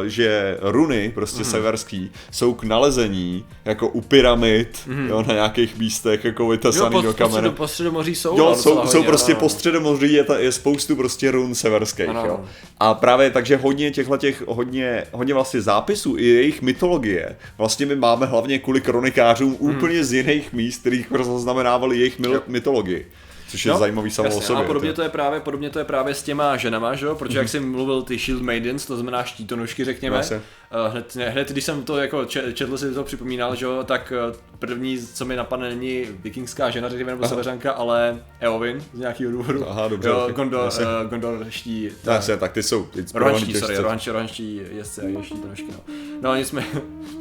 že 0.07 0.57
runy, 0.61 1.11
prostě 1.15 1.41
mm-hmm. 1.43 1.49
severský, 1.51 2.11
jsou 2.31 2.53
k 2.53 2.63
nalezení 2.63 3.45
jako 3.65 3.87
u 3.87 4.01
pyramid, 4.01 4.79
mm-hmm. 4.87 5.07
jo, 5.09 5.23
na 5.27 5.33
nějakých 5.33 5.77
místech 5.77 6.25
jako 6.25 6.43
Mhm. 6.43 6.47
jo, 6.47 6.51
vytesaný 6.51 6.91
po, 6.91 7.01
do 7.01 7.13
kamene. 7.13 7.49
po 7.49 7.67
středomoří 7.67 8.15
jsou. 8.15 8.37
Jo, 8.37 8.55
jsou, 8.55 8.61
jsou 8.87 8.97
hodně, 8.97 9.07
prostě 9.07 9.31
ano. 9.31 9.39
po 9.39 9.49
středomoří 9.49 10.13
je, 10.13 10.23
ta, 10.23 10.39
je 10.39 10.51
spoustu 10.51 10.95
prostě 10.95 11.31
run 11.31 11.55
severských, 11.55 12.09
Ano. 12.09 12.25
jo. 12.25 12.45
A 12.79 12.93
právě 12.93 13.29
takže 13.31 13.57
hodně 13.57 13.91
těchto 13.91 14.17
těch, 14.17 14.43
hodně, 14.47 15.03
hodně 15.11 15.33
vlastně 15.33 15.61
zápisů 15.61 16.15
i 16.17 16.25
jejich 16.25 16.61
mytologie, 16.61 17.35
vlastně 17.57 17.85
my 17.85 17.95
máme 17.95 18.25
hlavně 18.25 18.59
kvůli 18.59 18.81
kronikářům 18.81 19.57
Hmm. 19.61 19.75
úplně 19.77 20.03
z 20.05 20.13
jiných 20.13 20.53
míst, 20.53 20.79
kterých 20.81 21.07
zaznamenávali 21.23 21.97
jejich 21.97 22.19
mytologii. 22.47 23.05
Což 23.51 23.65
je 23.65 23.71
No, 23.71 23.77
zajímavý 23.77 24.11
samo 24.11 24.35
o 24.35 24.41
sobě. 24.41 24.63
A 24.63 24.67
podobně 24.67 24.89
to- 24.89 24.95
to 24.95 25.01
je 25.01 25.09
právě, 25.09 25.39
podobně 25.39 25.69
to 25.69 25.79
je 25.79 25.85
právě 25.85 26.13
s 26.15 26.23
těma 26.23 26.57
ženama, 26.57 26.95
že 26.95 27.05
jo? 27.05 27.15
Protože 27.15 27.37
jak 27.37 27.49
jsem 27.49 27.71
mluvil 27.71 28.01
ty 28.01 28.17
Shield 28.17 28.41
Maidens, 28.43 28.85
to 28.85 28.95
znamená 28.95 29.23
štítonožky, 29.23 29.83
řekněme. 29.85 30.17
Jasně. 30.17 30.35
eh, 30.71 30.89
Hned, 30.91 31.15
ne, 31.15 31.29
hned, 31.29 31.49
když 31.51 31.63
jsem 31.63 31.83
to 31.83 31.97
jako 31.97 32.25
če- 32.25 32.53
četl, 32.53 32.77
si 32.77 32.93
to 32.93 33.03
připomínal, 33.03 33.55
že 33.55 33.65
jo, 33.65 33.83
tak 33.83 34.13
eh, 34.31 34.37
první, 34.59 34.97
co 35.13 35.25
mi 35.25 35.35
napadne, 35.35 35.69
není 35.69 36.05
vikingská 36.23 36.69
žena, 36.69 36.89
řekněme, 36.89 37.11
nebo 37.11 37.27
seveřanka, 37.27 37.71
ale 37.71 38.19
Eowyn 38.39 38.83
z 38.93 38.99
nějakého 38.99 39.31
důvodu. 39.31 39.69
Aha, 39.69 39.87
dobře, 39.87 40.09
Jo, 40.09 40.29
Gondor, 40.35 40.65
jasně. 40.65 40.85
uh, 40.85 41.09
Gondor 41.09 41.45
ští. 41.49 41.89
Jasně, 42.03 42.37
tak 42.37 42.51
ty 42.51 42.63
jsou 42.63 42.87
Rohanští, 43.13 43.53
sorry, 43.53 43.77
rohanští, 43.77 44.09
rohanští 44.09 44.61
jezdce 44.71 45.01
a 45.19 45.23
štítonožky, 45.23 45.67
no. 45.71 45.93
No 46.21 46.35
nic 46.35 46.47
jsme, 46.47 46.65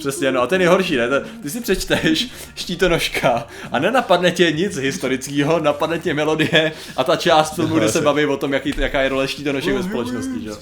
přesně, 0.01 0.33
no 0.33 0.43
a 0.43 0.47
ten 0.47 0.61
je 0.61 0.69
horší, 0.69 0.97
ne? 0.97 1.07
Ty 1.43 1.51
si 1.51 1.61
přečteš 1.61 2.29
štítonožka 2.55 3.47
a 3.73 3.79
nenapadne 3.79 4.31
tě 4.31 4.53
nic 4.53 4.77
historického, 4.77 5.61
napadne 5.61 5.99
tě 5.99 6.15
melodie 6.15 6.73
a 6.97 7.05
ta 7.05 7.17
část 7.17 7.55
filmu, 7.55 7.75
kde 7.75 7.89
se 7.89 7.99
jasně. 7.99 8.05
baví 8.05 8.27
o 8.27 8.37
tom, 8.37 8.53
jaký, 8.53 8.75
jaká 8.77 9.03
je 9.03 9.09
role 9.09 9.29
štítonožek 9.29 9.75
ve 9.75 9.83
společnosti, 9.83 10.43
že 10.43 10.49
jo. 10.49 10.57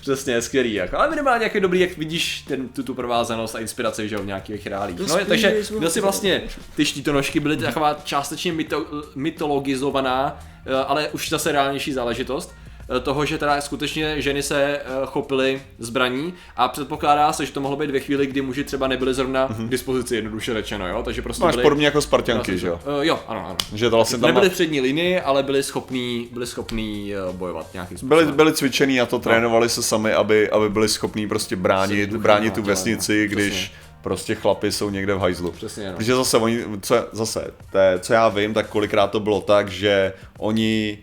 Přesně, 0.00 0.42
skvělý. 0.42 0.74
Jako. 0.74 0.98
Ale 0.98 1.10
minimálně 1.10 1.38
nějaký 1.38 1.60
dobrý, 1.60 1.80
jak 1.80 1.98
vidíš 1.98 2.44
ten, 2.48 2.68
tu, 2.68 2.82
tu 2.82 2.94
provázanost 2.94 3.54
a 3.54 3.58
inspiraci 3.58 4.08
že 4.08 4.14
jo, 4.14 4.22
v 4.22 4.26
nějakých 4.26 4.66
reálích. 4.66 4.98
No, 4.98 5.24
takže 5.28 5.56
byl 5.78 5.90
si 5.90 6.00
vlastně, 6.00 6.42
ty 6.76 6.84
štítonožky 6.84 7.40
byly 7.40 7.56
taková 7.56 8.00
částečně 8.04 8.52
myto, 8.52 8.86
mytologizovaná, 9.14 10.38
eh, 10.66 10.74
ale 10.74 11.08
už 11.08 11.28
zase 11.28 11.52
reálnější 11.52 11.92
záležitost 11.92 12.54
toho, 13.00 13.24
že 13.24 13.38
teda 13.38 13.60
skutečně 13.60 14.22
ženy 14.22 14.42
se 14.42 14.62
eh, 14.78 14.82
chopily 15.06 15.62
zbraní 15.78 16.34
a 16.56 16.68
předpokládá 16.68 17.32
se, 17.32 17.46
že 17.46 17.52
to 17.52 17.60
mohlo 17.60 17.76
být 17.76 17.90
ve 17.90 18.00
chvíli, 18.00 18.26
kdy 18.26 18.42
muži 18.42 18.64
třeba 18.64 18.88
nebyli 18.88 19.14
zrovna 19.14 19.48
k 19.48 19.68
dispozici, 19.68 20.14
jednoduše 20.14 20.54
řečeno, 20.54 20.88
jo, 20.88 21.02
takže 21.02 21.22
prostě 21.22 21.44
Máš 21.44 21.54
byli... 21.54 21.62
podobně 21.62 21.86
jako 21.86 22.00
Spartanky, 22.00 22.58
že 22.58 22.66
jo? 22.66 22.80
Uh, 22.98 23.04
jo, 23.04 23.20
ano, 23.28 23.46
ano. 23.46 23.56
Že 23.74 23.90
to 23.90 23.96
vlastně 23.96 24.18
tam 24.18 24.28
Nebyli 24.28 24.50
v 24.50 24.52
přední 24.52 24.80
linii, 24.80 25.20
ale 25.20 25.42
byli 25.42 25.62
schopní, 25.62 26.28
byli 26.32 26.46
schopní 26.46 27.14
eh, 27.14 27.32
bojovat 27.32 27.66
nějakým 27.72 27.98
způsobem. 27.98 28.18
byli, 28.18 28.36
byli 28.36 28.52
cvičený 28.52 29.00
a 29.00 29.06
to 29.06 29.18
trénovali 29.18 29.68
se 29.68 29.82
sami, 29.82 30.12
aby, 30.12 30.50
aby 30.50 30.68
byli 30.68 30.88
schopní 30.88 31.28
prostě 31.28 31.56
bránit, 31.56 32.10
duchem 32.10 32.22
bránit 32.22 32.48
na 32.48 32.54
tu 32.54 32.62
vesnici, 32.62 33.28
no. 33.28 33.34
když 33.34 33.54
Přesně. 33.54 33.76
prostě 34.02 34.34
chlapi 34.34 34.72
jsou 34.72 34.90
někde 34.90 35.14
v 35.14 35.18
hajzlu. 35.18 35.52
Přesně, 35.52 35.90
no. 35.90 35.96
Protože 35.96 36.14
zase 36.14 36.38
oni, 36.38 36.64
co, 36.80 37.06
zase, 37.12 37.50
to 37.72 37.78
je, 37.78 37.98
co 37.98 38.12
já 38.12 38.28
vím, 38.28 38.54
tak 38.54 38.68
kolikrát 38.68 39.10
to 39.10 39.20
bylo 39.20 39.40
tak, 39.40 39.68
že 39.68 40.12
oni 40.38 40.98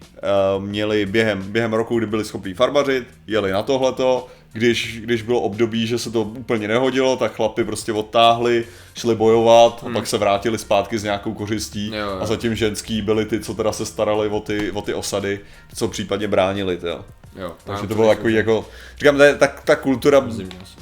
měli 0.59 1.05
během, 1.05 1.43
během 1.51 1.73
roku, 1.73 1.97
kdy 1.97 2.07
byli 2.07 2.25
schopni 2.25 2.53
farmařit, 2.53 3.07
jeli 3.27 3.51
na 3.51 3.63
tohleto, 3.63 4.27
když, 4.53 4.99
když 5.01 5.21
bylo 5.21 5.41
období, 5.41 5.87
že 5.87 5.97
se 5.97 6.11
to 6.11 6.21
úplně 6.21 6.67
nehodilo, 6.67 7.17
tak 7.17 7.35
chlapi 7.35 7.63
prostě 7.63 7.93
odtáhli, 7.93 8.65
šli 8.95 9.15
bojovat 9.15 9.83
a 9.87 9.93
pak 9.93 10.07
se 10.07 10.17
vrátili 10.17 10.57
zpátky 10.57 10.97
s 10.97 11.03
nějakou 11.03 11.33
kořistí 11.33 11.87
Hmm. 11.89 11.99
Jo, 11.99 12.05
jo. 12.05 12.17
a 12.21 12.25
zatím 12.25 12.55
ženský 12.55 13.01
byli 13.01 13.25
ty, 13.25 13.39
co 13.39 13.53
teda 13.53 13.71
se 13.71 13.85
starali 13.85 14.27
o 14.27 14.39
ty, 14.39 14.71
o 14.71 14.81
ty 14.81 14.93
osady, 14.93 15.39
co 15.75 15.87
případně 15.87 16.27
bránili, 16.27 16.79
jo. 16.83 17.05
Jo, 17.35 17.53
Takže 17.63 17.87
to 17.87 17.95
bylo 17.95 18.09
takový 18.09 18.33
jako, 18.33 18.65
říkám, 18.97 19.17
ta, 19.17 19.33
ta, 19.33 19.47
ta 19.47 19.75
kultura 19.75 20.27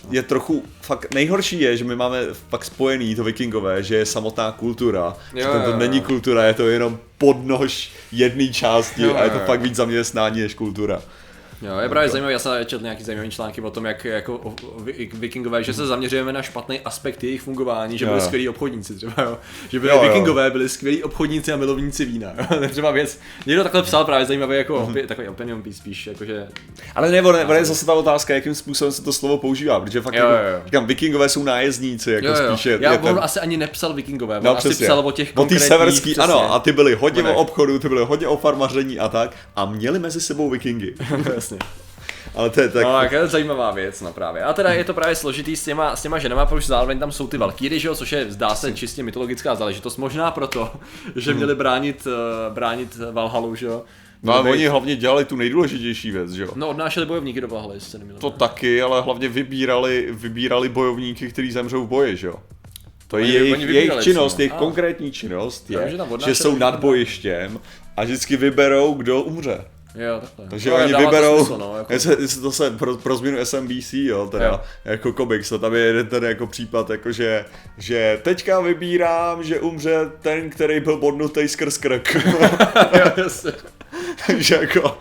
je 0.09 0.23
trochu, 0.23 0.63
fakt 0.81 1.13
nejhorší 1.13 1.61
je, 1.61 1.77
že 1.77 1.83
my 1.83 1.95
máme 1.95 2.19
pak 2.49 2.65
spojený 2.65 3.15
to 3.15 3.23
vikingové, 3.23 3.83
že 3.83 3.95
je 3.95 4.05
samotná 4.05 4.51
kultura, 4.51 5.15
že 5.33 5.39
Jo, 5.39 5.47
to, 5.51 5.57
jo, 5.57 5.63
to 5.63 5.69
jo. 5.69 5.77
není 5.77 6.01
kultura, 6.01 6.43
je 6.43 6.53
to 6.53 6.67
jenom 6.67 6.99
podnož 7.17 7.91
jedné 8.11 8.47
části 8.47 9.01
Jo, 9.01 9.15
a 9.15 9.23
je 9.23 9.29
to 9.29 9.35
jo, 9.35 9.41
jo. 9.41 9.47
fakt 9.47 9.61
víc 9.61 9.75
zaměstnání 9.75 10.41
než 10.41 10.53
kultura. 10.53 11.01
Jo, 11.61 11.79
je 11.79 11.89
právě 11.89 12.09
zajímavé, 12.09 12.33
já 12.33 12.39
jsem 12.39 12.65
četl 12.65 12.83
nějaký 12.83 13.03
zajímavý 13.03 13.29
články 13.29 13.61
o 13.61 13.71
tom, 13.71 13.85
jak 13.85 14.05
jako 14.05 14.55
vikingové, 15.13 15.63
že 15.63 15.73
se 15.73 15.87
zaměřujeme 15.87 16.33
na 16.33 16.41
špatný 16.41 16.79
aspekt 16.79 17.23
jejich 17.23 17.41
fungování, 17.41 17.97
že 17.97 18.05
byli 18.05 18.17
jo. 18.17 18.23
skvělí 18.25 18.49
obchodníci 18.49 18.95
třeba, 18.95 19.13
jo. 19.23 19.37
Že 19.69 19.79
byli 19.79 19.91
Jo, 19.91 20.01
vikingové, 20.01 20.51
byli 20.51 20.69
skvělí 20.69 21.03
obchodníci 21.03 21.51
a 21.51 21.57
milovníci 21.57 22.05
vína. 22.05 22.31
Jo. 22.37 22.45
To 22.57 22.63
je 22.63 22.69
třeba 22.69 22.91
věc, 22.91 23.19
někdo 23.45 23.63
takhle 23.63 23.83
psal 23.83 24.05
právě 24.05 24.25
zajímavý 24.25 24.55
jako 24.57 24.75
Mhm. 24.79 24.83
opi, 24.89 25.07
takový 25.07 25.27
opinion 25.27 25.61
piece 25.61 25.79
spíš, 25.79 26.07
jakože 26.07 26.47
Ale 26.95 27.11
nebo 27.11 27.31
ne, 27.31 27.45
je 27.57 27.65
zase 27.65 27.85
ta 27.85 27.93
otázka, 27.93 28.33
jakým 28.33 28.55
způsobem 28.55 28.91
se 28.91 29.01
to 29.03 29.13
slovo 29.13 29.37
používá, 29.37 29.79
protože 29.79 30.01
fakt 30.01 30.13
Jo, 30.13 30.25
jako, 30.25 30.33
jo, 30.49 30.61
říkám, 30.65 30.85
vikingové 30.85 31.29
jsou 31.29 31.43
nájezdníci, 31.43 32.11
jako 32.11 32.27
Jo, 32.27 32.33
jo. 32.43 32.47
spíše. 32.53 32.77
Já 32.81 32.99
on 32.99 33.19
asi 33.21 33.39
ani 33.39 33.57
nepsal 33.57 33.93
vikingové, 33.93 34.37
on 34.37 34.43
No, 34.43 34.57
asi 34.57 34.69
přesně. 34.69 34.85
psal 34.87 34.99
o 34.99 35.11
těch 35.11 35.31
o 35.35 35.45
té 35.45 35.59
severský, 35.59 36.11
přesně. 36.11 36.23
ano, 36.33 36.53
a 36.53 36.59
ty 36.59 36.71
byli 36.71 36.95
hodně 36.95 37.23
o 37.23 37.33
obchodu, 37.35 37.79
ty 37.79 37.89
byli 37.89 38.05
hodně 38.05 38.27
o 38.27 38.37
farmaření 38.37 38.99
a 38.99 39.07
tak, 39.09 39.35
a 39.55 39.65
měli 39.65 39.99
mezi 39.99 40.21
sebou 40.21 40.49
vikingy. 40.49 40.93
Jasně. 41.51 41.79
Ale 42.35 42.49
to 42.49 42.61
je 42.61 42.69
tak, 42.69 42.83
No, 42.83 42.91
tak 42.91 43.11
je 43.11 43.27
zajímavá 43.27 43.71
věc, 43.71 44.01
no 44.01 44.13
právě. 44.13 44.43
A 44.43 44.53
teda 44.53 44.73
je 44.73 44.83
to 44.83 44.93
právě 44.93 45.15
složitý 45.15 45.55
s 45.55 45.63
těma, 45.63 45.95
s 45.95 46.01
těma 46.01 46.19
ženama, 46.19 46.45
protože 46.45 46.67
zároveň 46.67 46.99
tam 46.99 47.11
jsou 47.11 47.27
ty 47.27 47.37
valkýry, 47.37 47.79
že 47.79 47.87
jo, 47.87 47.95
což 47.95 48.11
je, 48.11 48.31
zdá 48.31 48.55
se, 48.55 48.73
čistě 48.73 49.03
mytologická 49.03 49.55
záležitost. 49.55 49.97
Možná 49.97 50.31
proto, 50.31 50.71
že 51.15 51.33
měli 51.33 51.55
bránit, 51.55 52.07
eh, 52.07 52.53
bránit 52.53 52.97
Valhalu, 53.11 53.55
že 53.55 53.65
jo. 53.65 53.83
no 54.23 54.35
a 54.35 54.41
Měli 54.41 54.57
oni 54.57 54.67
hlavně 54.67 54.95
dělali 54.95 55.25
tu 55.25 55.35
nejdůležitější 55.35 56.11
věc, 56.11 56.31
že 56.31 56.43
jo. 56.43 56.51
No, 56.55 56.69
odnášeli 56.69 57.05
bojovníky 57.05 57.41
do 57.41 57.47
Valhaly, 57.47 57.75
jestli 57.75 57.91
se 57.91 57.97
nemýlím. 57.97 58.21
To 58.21 58.29
taky, 58.29 58.81
ale 58.81 59.01
hlavně 59.01 59.29
vybírali, 59.29 60.07
vybírali 60.11 60.69
bojovníky, 60.69 61.29
kteří 61.29 61.51
zemřou 61.51 61.85
v 61.85 61.87
boji, 61.89 62.17
že 62.17 62.27
jo? 62.27 62.35
To 63.07 63.17
je 63.17 63.27
jejich, 63.27 63.53
oni 63.53 63.63
jejich 63.63 63.93
činnost, 64.01 64.39
jejich 64.39 64.53
A. 64.53 64.57
konkrétní 64.57 65.11
činnost 65.11 65.69
je, 65.69 65.89
že 65.89 65.97
že 66.25 66.35
jsou 66.35 66.57
nad 66.57 66.73
no. 66.73 66.81
bojištěm 66.81 67.59
a 67.97 68.03
vždycky 68.03 68.37
vyberou, 68.37 68.93
kdo 68.93 69.21
umře. 69.21 69.65
Jo, 69.95 70.19
takhle. 70.21 70.47
Takže 70.49 70.69
no, 70.69 70.75
oni 70.75 70.91
dává 70.91 71.03
to 71.03 71.09
vyberou, 71.09 71.37
Smysl, 71.37 71.57
no, 71.57 71.77
jako. 71.77 71.93
jestli, 71.93 72.15
jestli 72.21 72.41
to 72.41 72.51
se 72.51 72.71
pro, 72.71 72.97
pro 72.97 73.17
změnu 73.17 73.45
SMBC, 73.45 73.93
jo, 73.93 74.27
teda, 74.27 74.45
Jo. 74.45 74.51
jo. 74.51 74.59
jako 74.85 75.13
komiks, 75.13 75.49
to 75.49 75.59
tam 75.59 75.75
je 75.75 75.81
jeden 75.81 76.07
ten 76.07 76.23
jako 76.23 76.47
případ, 76.47 76.89
jako 76.89 77.11
že, 77.11 77.45
že 77.77 78.19
teďka 78.23 78.59
vybírám, 78.59 79.43
že 79.43 79.59
umře 79.59 80.11
ten, 80.21 80.49
který 80.49 80.79
byl 80.79 80.97
bodnutý 80.97 81.47
skrz 81.47 81.77
krk. 81.77 82.15
jo, 82.99 83.11
jasně, 83.17 83.51
Takže 84.27 84.55
jako, 84.55 84.97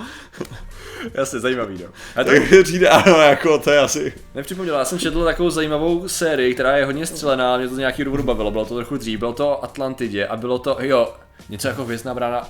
jasně, 1.14 1.40
zajímavý, 1.40 1.78
no. 1.82 1.88
A 2.16 2.24
to 2.24 2.30
tak 2.30 2.42
přijde, 2.62 2.88
ano, 2.88 3.16
jako 3.20 3.58
to 3.58 3.70
je 3.70 3.78
asi, 3.78 4.12
nepřipomněl, 4.34 4.74
já 4.74 4.84
jsem 4.84 4.98
četl 4.98 5.24
takovou 5.24 5.50
zajímavou 5.50 6.08
sérii, 6.08 6.54
která 6.54 6.76
je 6.76 6.84
hodně 6.84 7.06
střelená, 7.06 7.56
mě 7.56 7.68
to 7.68 7.74
z 7.74 7.78
nějaký 7.78 8.04
důvodu 8.04 8.22
bavilo, 8.22 8.50
bylo 8.50 8.64
to 8.64 8.74
trochu 8.76 8.96
dřív, 8.96 9.18
bylo 9.18 9.32
to 9.32 9.48
o 9.48 9.64
Atlantidě 9.64 10.26
a 10.26 10.36
bylo 10.36 10.58
to, 10.58 10.76
jo, 10.80 11.14
něco 11.48 11.68
jako 11.68 11.84
Hvězdná 11.84 12.14
brána, 12.14 12.48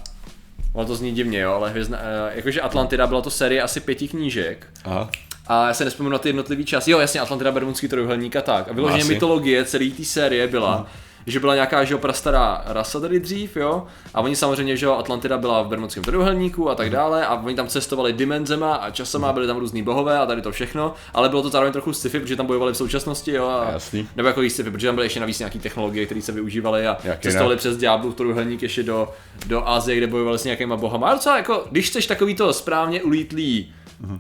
Ono 0.78 0.86
to 0.86 0.94
zní 0.96 1.12
divně, 1.12 1.40
jo, 1.40 1.52
ale 1.52 1.70
hvězdna, 1.70 1.98
eh, 2.00 2.32
jakože 2.34 2.60
Atlantida 2.60 3.06
byla 3.06 3.20
to 3.20 3.30
série 3.30 3.62
asi 3.62 3.80
pěti 3.80 4.08
knížek. 4.08 4.66
aha, 4.84 5.10
A 5.46 5.66
já 5.68 5.74
se 5.74 5.84
nespomenu 5.84 6.12
na 6.12 6.18
ty 6.18 6.28
jednotlivý 6.28 6.64
části. 6.64 6.90
Jo, 6.90 6.98
jasně, 6.98 7.20
Atlantida, 7.20 7.52
Bermudský 7.52 7.88
trojuhelník 7.88 8.36
a 8.36 8.40
tak. 8.42 8.68
A 8.68 8.72
vyloženě 8.72 9.04
mytologie 9.04 9.64
celé 9.64 9.90
té 9.90 10.04
série 10.04 10.48
byla, 10.48 10.86
že 11.30 11.40
byla 11.40 11.54
nějaká, 11.54 11.84
že 11.84 11.94
jo, 11.94 11.98
prastará 11.98 12.62
rasa 12.66 13.00
tady 13.00 13.20
dřív, 13.20 13.56
jo, 13.56 13.86
a 14.14 14.20
oni 14.20 14.36
samozřejmě, 14.36 14.76
že 14.76 14.86
jo, 14.86 14.92
Atlantida 14.92 15.38
byla 15.38 15.62
v 15.62 15.68
Bermudském 15.68 16.04
trojuhelníku 16.04 16.70
a 16.70 16.74
tak 16.74 16.90
dále, 16.90 17.26
a 17.26 17.34
oni 17.34 17.54
tam 17.54 17.66
cestovali 17.68 18.12
dimenzema 18.12 18.74
a 18.74 18.90
časama, 18.90 19.32
byli 19.32 19.46
tam 19.46 19.56
různý 19.56 19.82
bohové 19.82 20.18
a 20.18 20.26
tady 20.26 20.42
to 20.42 20.52
všechno, 20.52 20.94
ale 21.14 21.28
bylo 21.28 21.42
to 21.42 21.48
zároveň 21.48 21.72
trochu 21.72 21.92
sci-fi, 21.92 22.20
protože 22.20 22.36
tam 22.36 22.46
bojovali 22.46 22.72
v 22.72 22.76
současnosti, 22.76 23.32
jo, 23.32 23.46
a, 23.48 23.70
Jasný. 23.72 24.08
nebo 24.16 24.28
jako 24.28 24.40
sci-fi, 24.40 24.70
protože 24.70 24.86
tam 24.86 24.94
byly 24.94 25.06
ještě 25.06 25.20
navíc 25.20 25.38
nějaké 25.38 25.58
technologie, 25.58 26.06
které 26.06 26.22
se 26.22 26.32
využívaly 26.32 26.86
a 26.86 26.96
Jak 27.04 27.20
cestovali 27.20 27.52
jinak? 27.52 27.58
přes 27.58 27.76
Diablu 27.76 28.12
trojuhelník 28.12 28.62
ještě 28.62 28.82
do, 28.82 29.08
do 29.46 29.68
Asie, 29.68 29.96
kde 29.96 30.06
bojovali 30.06 30.38
s 30.38 30.44
nějakýma 30.44 30.76
bohama. 30.76 31.08
A 31.08 31.14
docela 31.14 31.36
jako, 31.36 31.64
když 31.70 31.86
chceš 31.90 32.06
takový 32.06 32.34
to 32.34 32.52
správně 32.52 33.02
ulítlý 33.02 33.72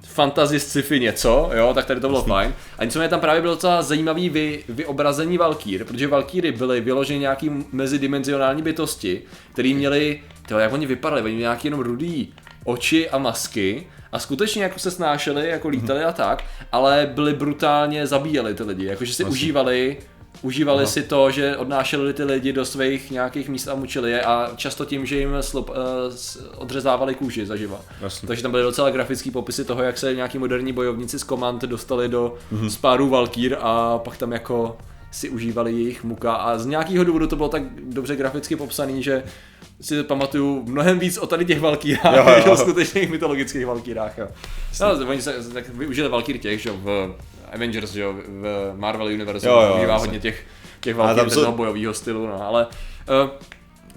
fantasy 0.02 0.60
sci-fi 0.60 1.00
něco, 1.00 1.50
jo, 1.54 1.74
tak 1.74 1.84
tady 1.84 2.00
to 2.00 2.08
bylo 2.08 2.22
fajn. 2.22 2.54
A 2.78 2.84
nicméně 2.84 3.08
tam 3.08 3.20
právě 3.20 3.40
bylo 3.40 3.54
docela 3.54 3.82
zajímavý 3.82 4.28
vy, 4.28 4.64
vyobrazení 4.68 5.38
Valkýr, 5.38 5.84
protože 5.84 6.08
Valkýry 6.08 6.52
byly 6.52 6.80
vyloženě 6.80 7.18
nějaký 7.18 7.50
mezidimenzionální 7.72 8.62
bytosti, 8.62 9.22
který 9.52 9.74
měli, 9.74 10.20
to 10.48 10.58
jak 10.58 10.72
oni 10.72 10.86
vypadali, 10.86 11.22
oni 11.22 11.30
měli 11.30 11.42
nějaký 11.42 11.66
jenom 11.66 11.80
rudý 11.80 12.34
oči 12.64 13.10
a 13.10 13.18
masky 13.18 13.86
a 14.12 14.18
skutečně 14.18 14.62
jako 14.62 14.78
se 14.78 14.90
snášeli, 14.90 15.48
jako 15.48 15.68
lítali 15.68 16.04
a 16.04 16.12
tak, 16.12 16.44
ale 16.72 17.10
byli 17.14 17.34
brutálně 17.34 18.06
zabíjeli 18.06 18.54
ty 18.54 18.62
lidi, 18.62 18.84
jakože 18.84 19.14
si 19.14 19.24
užívali 19.24 19.96
Užívali 20.42 20.86
si 20.86 21.02
to, 21.02 21.30
že 21.30 21.56
odnášeli 21.56 22.14
ty 22.14 22.24
lidi 22.24 22.52
do 22.52 22.64
svých 22.64 23.10
nějakých 23.10 23.48
míst 23.48 23.68
a 23.68 23.74
mučili 23.74 24.10
je 24.10 24.22
a 24.22 24.50
často 24.56 24.84
tím, 24.84 25.06
že 25.06 25.18
jim 25.18 25.30
slop, 25.40 25.68
uh, 25.68 25.76
odřezávali 26.56 27.14
kůži 27.14 27.46
zaživa. 27.46 27.80
Jasně. 28.00 28.28
Takže 28.28 28.42
tam 28.42 28.50
byly 28.50 28.62
docela 28.62 28.90
grafický 28.90 29.30
popisy 29.30 29.64
toho, 29.64 29.82
jak 29.82 29.98
se 29.98 30.14
nějaký 30.14 30.38
moderní 30.38 30.72
bojovníci 30.72 31.18
z 31.18 31.24
komand 31.24 31.62
dostali 31.62 32.08
do 32.08 32.34
mm-hmm. 32.52 32.68
spáru 32.68 33.08
Valkýr 33.08 33.56
a 33.60 33.98
pak 33.98 34.16
tam 34.16 34.32
jako 34.32 34.76
si 35.10 35.30
užívali 35.30 35.72
jejich 35.72 36.04
muka 36.04 36.34
a 36.34 36.58
z 36.58 36.66
nějakého 36.66 37.04
důvodu 37.04 37.26
to 37.26 37.36
bylo 37.36 37.48
tak 37.48 37.62
dobře 37.82 38.16
graficky 38.16 38.56
popsaný, 38.56 39.02
že 39.02 39.22
si 39.80 40.02
pamatuju 40.02 40.62
mnohem 40.66 40.98
víc 40.98 41.18
o 41.18 41.26
tady 41.26 41.44
těch 41.44 41.60
Valkýrách, 41.60 42.16
Jo, 42.16 42.24
jo. 42.26 42.36
než 42.36 42.46
o 42.46 42.56
skutečných 42.56 43.10
mytologických 43.10 43.66
Valkýrách. 43.66 44.18
Jo. 44.18 44.28
No, 44.80 45.08
oni 45.08 45.22
se 45.22 45.52
tak 45.52 45.68
využili 45.68 46.08
Valkýr 46.08 46.38
těch, 46.38 46.62
že 46.62 46.68
jo, 46.68 46.76
v 46.82 47.14
Avengers, 47.54 47.92
že 47.92 48.00
jo, 48.00 48.14
v 48.28 48.72
Marvel 48.76 49.06
Universe, 49.06 49.48
Jo, 49.48 49.60
jo, 49.60 49.74
užívá 49.76 49.92
jasně. 49.92 50.06
hodně 50.06 50.20
těch, 50.20 50.44
těch 50.80 50.96
tam 50.96 51.30
jsou- 51.30 51.52
bojového 51.52 51.94
stylu, 51.94 52.26
no, 52.26 52.42
ale 52.46 52.66
uh, 53.24 53.30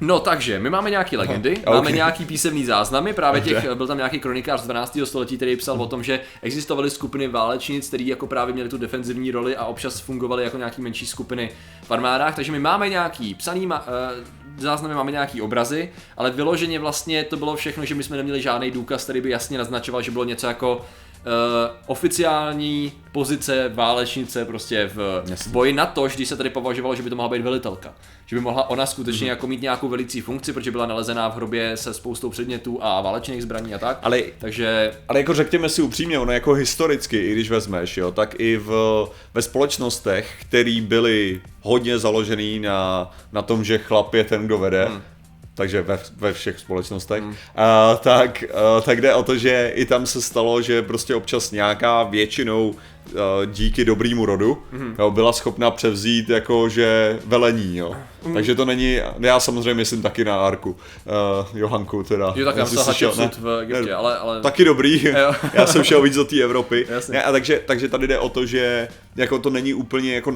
No 0.04 0.20
takže, 0.20 0.60
my 0.60 0.70
máme 0.70 0.90
nějaké 0.90 1.18
legendy, 1.18 1.58
Aha, 1.66 1.76
máme 1.76 1.92
nějaký 1.92 2.26
písemný 2.26 2.66
záznamy, 2.66 3.14
právě 3.14 3.42
těch, 3.42 3.72
byl 3.76 3.88
tam 3.88 3.98
nějaký 3.98 4.20
kronikář 4.20 4.62
z 4.62 4.64
12. 4.64 5.00
století, 5.06 5.36
který 5.38 5.56
psal 5.56 5.82
o 5.82 5.88
tom, 5.88 6.04
že 6.04 6.20
existovaly 6.42 6.90
skupiny 6.90 7.28
válečnic, 7.28 7.88
které 7.88 8.04
jako 8.04 8.28
právě 8.28 8.54
měly 8.54 8.70
tu 8.70 8.78
defenzivní 8.78 9.32
roli 9.32 9.56
a 9.56 9.66
občas 9.66 10.00
fungovaly 10.00 10.44
jako 10.44 10.58
nějaký 10.58 10.82
menší 10.82 11.06
skupiny 11.06 11.50
v 11.84 11.92
armádách, 11.92 12.36
takže 12.36 12.52
my 12.52 12.60
máme 12.60 12.90
nějaký 12.90 13.36
psaný 13.36 13.68
ma- 13.68 13.82
uh, 13.82 14.24
záznamy, 14.58 14.96
máme 14.96 15.12
nějaký 15.12 15.42
obrazy, 15.42 15.90
ale 16.18 16.32
vyloženě 16.32 16.80
vlastně 16.80 17.24
to 17.24 17.38
bylo 17.38 17.56
všechno, 17.56 17.86
že 17.86 17.96
my 17.96 18.04
jsme 18.04 18.18
neměli 18.18 18.42
žádný 18.42 18.72
důkaz, 18.72 19.04
který 19.04 19.22
by 19.22 19.30
jasně 19.30 19.58
naznačoval, 19.58 20.02
že 20.02 20.12
bylo 20.12 20.24
něco 20.24 20.48
jako 20.48 20.82
Uh, 21.26 21.76
oficiální 21.86 22.92
pozice 23.12 23.72
válečnice 23.74 24.46
prostě 24.46 24.92
v 24.94 25.24
Jasně. 25.30 25.52
boji 25.52 25.74
na 25.74 25.86
to, 25.86 26.08
když 26.08 26.30
se 26.30 26.38
tady 26.38 26.50
považovalo, 26.50 26.96
že 26.96 27.04
by 27.04 27.10
to 27.10 27.16
mohla 27.16 27.30
být 27.30 27.42
velitelka. 27.42 27.94
Že 28.26 28.36
by 28.36 28.42
mohla 28.42 28.70
ona 28.70 28.86
skutečně 28.86 29.30
jako 29.30 29.48
mít 29.48 29.62
nějakou 29.62 29.90
velicí 29.90 30.22
funkci, 30.22 30.54
protože 30.54 30.72
byla 30.72 30.86
nalezená 30.86 31.30
v 31.30 31.36
hrobě 31.36 31.78
se 31.78 31.94
spoustou 31.94 32.30
předmětů 32.30 32.80
a 32.82 33.02
válečných 33.02 33.44
zbraní 33.44 33.74
a 33.74 33.78
tak. 33.78 34.00
Ale 34.04 34.22
Takže 34.38 34.92
Ale 35.08 35.20
jako 35.20 35.34
řekněme 35.34 35.70
si 35.70 35.82
upřímně, 35.82 36.20
ono 36.20 36.32
jako 36.32 36.54
historicky, 36.54 37.18
i 37.18 37.32
když 37.32 37.50
vezmeš, 37.50 37.98
jo, 37.98 38.12
tak 38.12 38.36
i 38.40 38.58
v, 38.58 39.08
ve 39.34 39.42
společnostech, 39.42 40.36
které 40.42 40.82
byly 40.82 41.42
hodně 41.62 42.00
založený 42.00 42.60
na, 42.60 43.12
na 43.32 43.42
tom, 43.42 43.64
že 43.64 43.78
chlap 43.78 44.14
je 44.14 44.24
ten, 44.24 44.46
kdo 44.46 44.58
vede, 44.58 44.86
hmm. 44.86 45.02
Takže 45.56 45.82
ve, 45.82 46.00
ve 46.18 46.34
všech 46.34 46.60
společnostech, 46.60 47.24
mm. 47.24 47.36
a, 47.56 47.96
tak, 47.96 48.44
a, 48.44 48.82
tak 48.82 49.02
jde 49.02 49.14
o 49.14 49.24
to, 49.24 49.38
že 49.38 49.72
i 49.76 49.86
tam 49.86 50.06
se 50.06 50.22
stalo, 50.22 50.62
že 50.62 50.82
prostě 50.82 51.16
občas 51.16 51.52
nějaká 51.52 52.04
většinou 52.04 52.76
a, 52.76 53.46
díky 53.46 53.86
dobrýmu 53.86 54.26
rodu 54.26 54.64
mm. 54.72 54.96
jo, 55.00 55.12
byla 55.12 55.34
schopna 55.34 55.72
převzít 55.72 56.30
jako, 56.30 56.70
že 56.70 57.20
velení, 57.26 57.78
jo. 57.78 57.96
Mm. 58.26 58.34
Takže 58.34 58.56
to 58.56 58.66
není, 58.66 59.00
já 59.20 59.40
samozřejmě 59.40 59.74
myslím 59.74 60.02
taky 60.02 60.26
na 60.26 60.46
Arku, 60.46 60.70
uh, 60.70 61.58
Johanku 61.60 62.04
teda. 62.04 62.34
Jo, 62.36 62.46
tak 62.46 62.58
já 62.58 62.66
jsem 62.66 62.94
šel- 62.94 63.12
sud 63.12 63.38
v 63.38 63.62
Egyptě, 63.62 63.94
ale, 63.94 64.18
ale... 64.18 64.42
Taky 64.42 64.66
dobrý, 64.66 65.06
Jo. 65.06 65.34
já 65.54 65.68
jsem 65.68 65.84
šel 65.84 66.02
víc 66.02 66.16
do 66.16 66.26
té 66.26 66.42
Evropy. 66.42 66.86
Jasně. 66.90 67.14
Ne, 67.14 67.24
a 67.24 67.32
takže, 67.32 67.62
takže 67.66 67.88
tady 67.90 68.08
jde 68.08 68.20
o 68.20 68.30
to, 68.30 68.46
že 68.46 68.88
jako 69.16 69.40
to 69.40 69.50
není 69.50 69.74
úplně 69.74 70.16
jako 70.16 70.34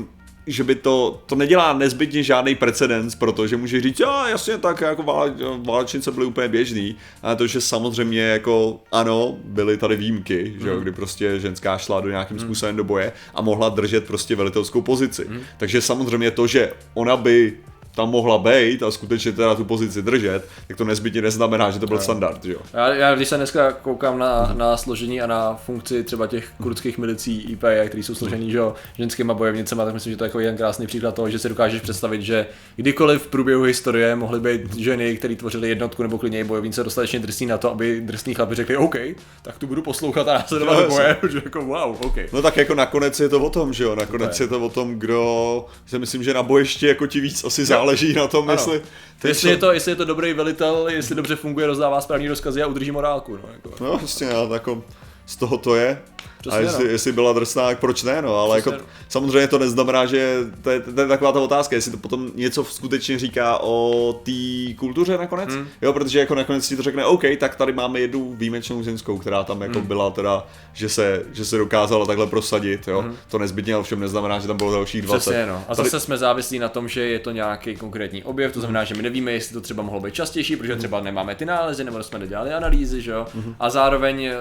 že 0.48 0.64
by 0.64 0.75
to, 0.75 1.22
to 1.25 1.36
nedělá 1.36 1.74
nezbytně 1.74 2.24
žádný 2.24 2.56
precedens, 2.56 3.16
protože 3.16 3.58
může 3.58 3.82
říct, 3.82 4.00
jo, 4.00 4.12
jasně, 4.30 4.58
tak 4.58 4.82
jako 4.82 5.04
vále, 5.04 5.34
válečnice 5.58 6.12
byly 6.12 6.25
úplně 6.25 6.48
běžný, 6.48 6.96
a 7.24 7.36
to, 7.36 7.48
že 7.48 7.62
samozřejmě 7.62 8.22
jako 8.22 8.80
ano, 8.92 9.38
byly 9.44 9.78
tady 9.78 9.96
výjimky, 9.96 10.56
že 10.62 10.70
jo, 10.70 10.80
kdy 10.80 10.92
prostě 10.92 11.40
ženská 11.40 11.78
šla 11.78 12.02
do 12.02 12.10
nějakým 12.10 12.40
způsobem 12.40 12.75
do 12.75 12.84
boje 12.84 13.12
a 13.34 13.42
mohla 13.42 13.70
držet 13.70 14.08
prostě 14.08 14.36
velitelskou 14.36 14.82
pozici. 14.82 15.28
Takže 15.58 15.82
samozřejmě 15.82 16.32
to, 16.32 16.48
že 16.48 16.74
ona 16.94 17.18
by 17.18 17.54
tam 17.96 18.10
mohla 18.10 18.38
být 18.38 18.84
a 18.84 18.92
skutečně 18.92 19.32
teda 19.32 19.56
tu 19.56 19.66
pozici 19.66 20.02
držet, 20.02 20.48
tak 20.68 20.78
to 20.78 20.84
nezbytně 20.84 21.22
neznamená, 21.22 21.72
že 21.72 21.80
to 21.80 21.88
byl 21.88 22.00
standard, 22.00 22.44
že 22.44 22.54
jo. 22.54 22.60
Já, 22.74 22.94
já 22.94 23.16
když 23.16 23.28
se 23.28 23.38
dneska 23.38 23.72
koukám 23.72 24.20
na, 24.20 24.54
na 24.58 24.78
složení 24.78 25.22
a 25.22 25.28
na 25.28 25.56
funkci 25.56 26.04
třeba 26.04 26.28
těch 26.28 26.52
kurdských 26.64 26.98
milicí 26.98 27.42
IPA, 27.42 27.68
které 27.88 28.04
jsou 28.04 28.16
složený 28.16 28.52
že 28.52 28.58
jo, 28.58 28.74
ženskýma 28.98 29.34
bojovnicema, 29.34 29.86
tak 29.86 29.94
myslím, 29.94 30.14
že 30.14 30.18
to 30.18 30.24
je 30.24 30.28
jako 30.28 30.40
jeden 30.40 30.58
krásný 30.58 30.88
příklad 30.88 31.16
toho, 31.16 31.30
že 31.30 31.40
si 31.40 31.50
dokážeš 31.50 31.82
představit, 31.82 32.22
že 32.22 32.46
kdykoliv 32.75 33.24
v 33.24 33.28
průběhu 33.28 33.64
historie 33.64 34.16
mohly 34.16 34.40
být 34.40 34.75
ženy, 34.75 35.18
které 35.18 35.36
tvořily 35.36 35.70
jednotku 35.70 36.04
nebo 36.04 36.18
klidně 36.18 36.40
i 36.40 36.44
bojovnice 36.44 36.84
dostatečně 36.84 37.20
drsný 37.20 37.46
na 37.46 37.58
to, 37.58 37.72
aby 37.72 38.02
drsný 38.02 38.34
chlapi 38.34 38.56
řekli 38.56 38.78
OK, 38.78 38.96
tak 39.42 39.58
tu 39.58 39.68
budu 39.68 39.82
poslouchat 39.82 40.28
a 40.28 40.34
následovat 40.34 40.74
Jo, 40.74 40.82
do 40.82 40.88
boje, 40.88 41.18
že 41.32 41.42
jako 41.44 41.62
wow, 41.62 41.98
OK. 42.02 42.16
No 42.34 42.42
tak 42.42 42.58
jako 42.58 42.75
nakonec 42.75 43.20
je 43.20 43.30
to 43.30 43.40
o 43.40 43.50
tom, 43.50 43.74
že 43.74 43.84
jo, 43.84 43.96
nakonec 43.96 44.38
To 44.38 44.44
je 44.44 44.48
to 44.48 44.60
o 44.66 44.70
tom, 44.70 44.96
kdo, 45.00 45.66
si 45.86 46.00
myslím, 46.00 46.24
že 46.24 46.34
na 46.34 46.44
bojišti 46.44 46.88
jako 46.88 47.08
ti 47.08 47.20
víc 47.20 47.44
asi 47.44 47.66
záleží 47.66 47.85
na 48.15 48.27
tom, 48.27 48.44
Ano. 48.44 48.51
jestli, 48.54 48.82
ty 49.22 49.27
Jestli 49.27 49.50
je, 49.50 49.58
to, 49.58 49.74
jestli 49.74 49.92
je 49.92 49.96
to 49.96 50.06
dobrý 50.06 50.34
velitel, 50.34 50.88
jestli 50.89 51.15
dobře 51.15 51.36
funguje, 51.36 51.68
rozdává 51.68 52.01
správný 52.01 52.27
rozkazy 52.27 52.63
a 52.63 52.68
udrží 52.68 52.92
morálku. 52.92 53.34
No, 53.44 53.50
jako. 53.54 53.84
No, 53.84 53.98
vlastně, 53.98 54.30
ale 54.30 54.54
jako 54.54 54.84
z 55.25 55.36
toho 55.36 55.58
to 55.58 55.75
je. 55.75 56.01
Přesně, 56.41 56.58
a 56.60 56.62
jestli, 56.62 56.84
no. 56.86 56.89
jestli 56.91 57.12
byla 57.12 57.34
drsná, 57.34 57.67
tak 57.67 57.79
proč 57.79 58.03
ne, 58.03 58.22
no, 58.22 58.36
ale 58.38 58.62
Přesně, 58.62 58.72
jako, 58.75 58.84
no. 58.84 58.89
samozřejmě 59.10 59.48
to 59.48 59.60
neznamená, 59.60 60.05
že 60.05 60.38
to 60.62 60.70
je, 60.72 60.79
to 60.79 61.01
je 61.01 61.08
taková 61.08 61.32
ta 61.32 61.39
otázka, 61.39 61.75
jestli 61.75 61.91
to 61.91 61.98
potom 61.98 62.32
něco 62.36 62.63
skutečně 62.63 63.20
říká 63.20 63.58
o 63.62 64.13
té 64.24 64.74
kultuře 64.75 65.17
nakonec, 65.17 65.50
Hmm. 65.53 65.67
jo, 65.82 65.94
protože 65.94 66.20
jako 66.20 66.36
nakonec 66.36 66.67
ti 66.67 66.75
to 66.75 66.84
řekne, 66.84 67.05
OK, 67.05 67.22
tak 67.39 67.55
tady 67.55 67.74
máme 67.74 68.00
jednu 68.00 68.34
výjimečnou 68.34 68.84
ženskou, 68.84 69.17
která 69.17 69.44
tam 69.44 69.62
jako 69.62 69.79
Hmm. 69.79 69.88
byla 69.88 70.10
teda, 70.10 70.48
že 70.74 70.89
se, 70.89 71.24
že 71.34 71.46
se 71.46 71.58
dokázala 71.58 72.05
takhle 72.05 72.27
prosadit, 72.27 72.88
jo, 72.88 73.05
to 73.29 73.38
nezbytně 73.39 73.77
ovšem 73.77 74.00
neznamená, 74.00 74.39
že 74.39 74.48
tam 74.48 74.58
bylo 74.58 74.72
dalších 74.74 75.01
20. 75.01 75.29
Hmm. 75.32 75.39
Přesně, 75.39 75.51
no. 75.53 75.63
A 75.67 75.75
Tady- 75.75 75.89
zase 75.89 76.05
jsme 76.05 76.17
závislí 76.17 76.60
na 76.60 76.70
tom, 76.70 76.88
že 76.88 77.01
je 77.01 77.20
to 77.20 77.32
nějaký 77.32 77.75
konkrétní 77.75 78.24
objev, 78.24 78.53
to 78.53 78.60
znamená, 78.60 78.84
že 78.84 78.96
my 78.96 79.03
nevíme, 79.03 79.32
jestli 79.32 79.53
to 79.53 79.62
třeba 79.62 79.84
mohlo 79.84 80.00
být 80.01 80.13
častější, 80.13 80.55
protože 80.55 80.75
třeba 80.75 81.01
nemáme 81.01 81.36
ty 81.36 81.46
nálezy, 81.46 81.84
nebo 81.84 82.03
jsme 82.03 82.20
nedělali 82.20 82.53
analýzy, 82.53 83.01
že 83.01 83.12
jo. 83.12 83.27
A 83.60 83.70
zároveň 83.70 84.25
eh, 84.25 84.36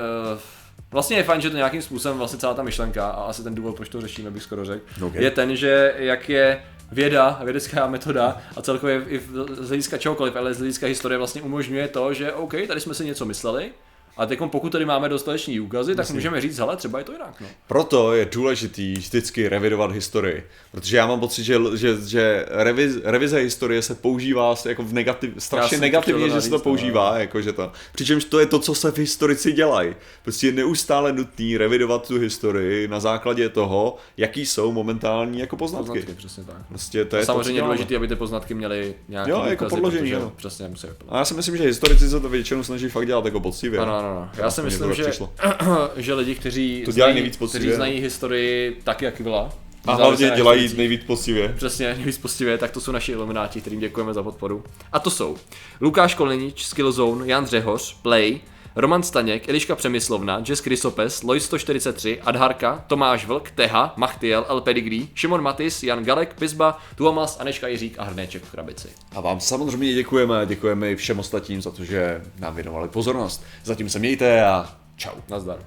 vlastně 0.90 1.16
je 1.16 1.22
fajn, 1.22 1.40
že 1.40 1.50
to 1.50 1.56
nějakým 1.56 1.82
způsobem 1.82 2.18
vlastně 2.18 2.38
celá 2.38 2.54
ta 2.54 2.62
myšlenka 2.62 3.06
a 3.08 3.22
asi 3.24 3.42
ten 3.42 3.54
důvod, 3.54 3.76
proč 3.76 3.88
to 3.88 4.00
řešíme, 4.00 4.30
bych 4.30 4.42
skoro 4.42 4.64
řekl, 4.64 4.84
Ok. 5.06 5.14
je 5.14 5.30
ten, 5.30 5.56
že 5.56 5.94
jak 5.96 6.28
je 6.28 6.62
věda, 6.92 7.40
vědecká 7.44 7.86
metoda 7.86 8.42
a 8.56 8.62
celkově 8.62 9.02
i 9.08 9.20
z 9.60 9.68
hlediska 9.68 9.98
čehokoliv, 9.98 10.36
ale 10.36 10.54
z 10.54 10.58
hlediska 10.58 10.86
historie 10.86 11.18
vlastně 11.18 11.42
umožňuje 11.42 11.88
to, 11.88 12.14
že 12.14 12.32
OK, 12.32 12.54
tady 12.68 12.80
jsme 12.80 12.94
si 12.94 13.04
něco 13.04 13.24
mysleli, 13.24 13.70
a 14.16 14.26
teď 14.26 14.38
pokud 14.46 14.72
tady 14.72 14.84
máme 14.84 15.08
dostatečný 15.08 15.56
důkazy, 15.56 15.94
tak 15.94 16.10
můžeme 16.10 16.40
říct, 16.40 16.58
hele, 16.58 16.76
třeba 16.76 16.98
je 16.98 17.04
to 17.04 17.12
jinak. 17.12 17.40
No. 17.40 17.46
Proto 17.66 18.12
je 18.12 18.24
důležitý 18.24 18.94
vždycky 18.94 19.48
revidovat 19.48 19.92
historii, 19.92 20.46
protože 20.72 20.96
já 20.96 21.06
mám 21.06 21.20
pocit, 21.20 21.44
že, 21.44 21.58
že, 21.74 21.96
že 22.06 22.46
reviz, 22.48 22.96
revize 23.04 23.38
historie 23.38 23.82
se 23.82 23.94
používá 23.94 24.54
jako 24.68 24.82
v 24.82 24.92
negativ, 24.92 25.34
strašně 25.38 25.78
negativně, 25.78 26.30
že 26.30 26.40
se 26.40 26.50
to 26.50 26.56
no. 26.56 26.62
používá, 26.62 27.18
jako 27.18 27.42
že 27.42 27.52
to. 27.52 27.72
Přičemž 27.92 28.24
to 28.24 28.40
je 28.40 28.46
to, 28.46 28.58
co 28.58 28.74
se 28.74 28.90
v 28.90 28.98
historici 28.98 29.52
dělají. 29.52 29.94
Prostě 30.22 30.46
je 30.46 30.52
neustále 30.52 31.12
nutný 31.12 31.56
revidovat 31.56 32.08
tu 32.08 32.18
historii 32.18 32.88
na 32.88 33.00
základě 33.00 33.48
toho, 33.48 33.96
jaký 34.16 34.46
jsou 34.46 34.72
momentální 34.72 35.38
jako 35.38 35.56
poznatky. 35.56 35.88
Poznatky, 35.88 36.14
přesně 36.14 36.44
tak. 36.44 36.56
Prostě 36.68 37.04
to 37.04 37.16
je 37.16 37.24
Samozřejmě 37.24 37.60
to, 37.60 37.66
důležité, 37.66 37.96
aby 37.96 38.08
ty 38.08 38.16
poznatky 38.16 38.54
měly 38.54 38.94
nějaké 39.08 39.30
Jo, 39.30 39.44
jako 39.46 39.68
podložení, 39.68 40.10
protože 40.10 40.16
ano. 40.16 40.32
přesně 40.36 40.68
musí 40.68 40.88
A 41.08 41.18
já 41.18 41.24
si 41.24 41.34
myslím, 41.34 41.56
že 41.56 41.64
historici 41.64 42.08
se 42.08 42.20
to 42.20 42.28
většinou 42.28 42.62
snaží 42.62 42.88
fakt 42.88 43.06
dělat 43.06 43.24
jako 43.24 43.40
poctivě. 43.40 43.80
Ano, 43.80 44.03
ano, 44.10 44.18
ano. 44.18 44.30
Já 44.36 44.50
si 44.50 44.62
myslím, 44.62 44.94
že, 44.94 45.12
že 45.96 46.14
lidi, 46.14 46.34
kteří 46.34 46.82
To 46.84 46.92
dělají 46.92 47.14
znají, 47.14 47.30
kteří 47.48 47.68
no. 47.68 47.74
znají 47.74 48.00
historii 48.00 48.80
tak, 48.84 49.02
jak 49.02 49.20
byla, 49.20 49.52
A 49.86 49.94
hlavně 49.94 50.32
dělají 50.36 50.76
nejvíc 50.76 51.04
poctivě. 51.04 51.54
Přesně, 51.56 51.94
nejvíc 51.94 52.18
poctivě, 52.18 52.58
tak 52.58 52.70
to 52.70 52.80
jsou 52.80 52.92
naši 52.92 53.12
ilumináti, 53.12 53.60
kterým 53.60 53.80
děkujeme 53.80 54.14
za 54.14 54.22
podporu. 54.22 54.64
A 54.92 54.98
to 54.98 55.10
jsou 55.10 55.36
Lukáš 55.80 56.14
Kolenič, 56.14 56.64
Skillzone, 56.64 57.26
Jan 57.26 57.44
Dřehoř, 57.44 57.96
Play, 58.02 58.40
Roman 58.76 59.02
Staněk, 59.02 59.48
Eliška 59.48 59.76
Přemyslovna, 59.76 60.42
Jess 60.48 60.60
Krysopes, 60.60 61.22
Lois 61.22 61.44
143, 61.44 62.20
Adharka, 62.20 62.84
Tomáš 62.86 63.26
Vlk, 63.26 63.50
Teha, 63.50 63.94
Machtiel, 63.96 64.46
El 64.48 64.60
Pedigree, 64.60 65.06
Šimon 65.14 65.42
Matis, 65.42 65.82
Jan 65.82 66.04
Galek, 66.04 66.34
Pizba, 66.34 66.78
Tuomas, 66.94 67.40
Aneška 67.40 67.68
Jiřík 67.68 67.98
a 67.98 68.04
Hrnéček 68.04 68.44
v 68.44 68.50
krabici. 68.50 68.88
A 69.16 69.20
vám 69.20 69.40
samozřejmě 69.40 69.94
děkujeme 69.94 70.40
a 70.40 70.44
děkujeme 70.44 70.90
i 70.92 70.96
všem 70.96 71.18
ostatním 71.18 71.62
za 71.62 71.70
to, 71.70 71.84
že 71.84 72.22
nám 72.38 72.54
věnovali 72.54 72.88
pozornost. 72.88 73.44
Zatím 73.64 73.88
se 73.88 73.98
mějte 73.98 74.44
a 74.44 74.76
čau. 74.96 75.14
Nazdar. 75.28 75.58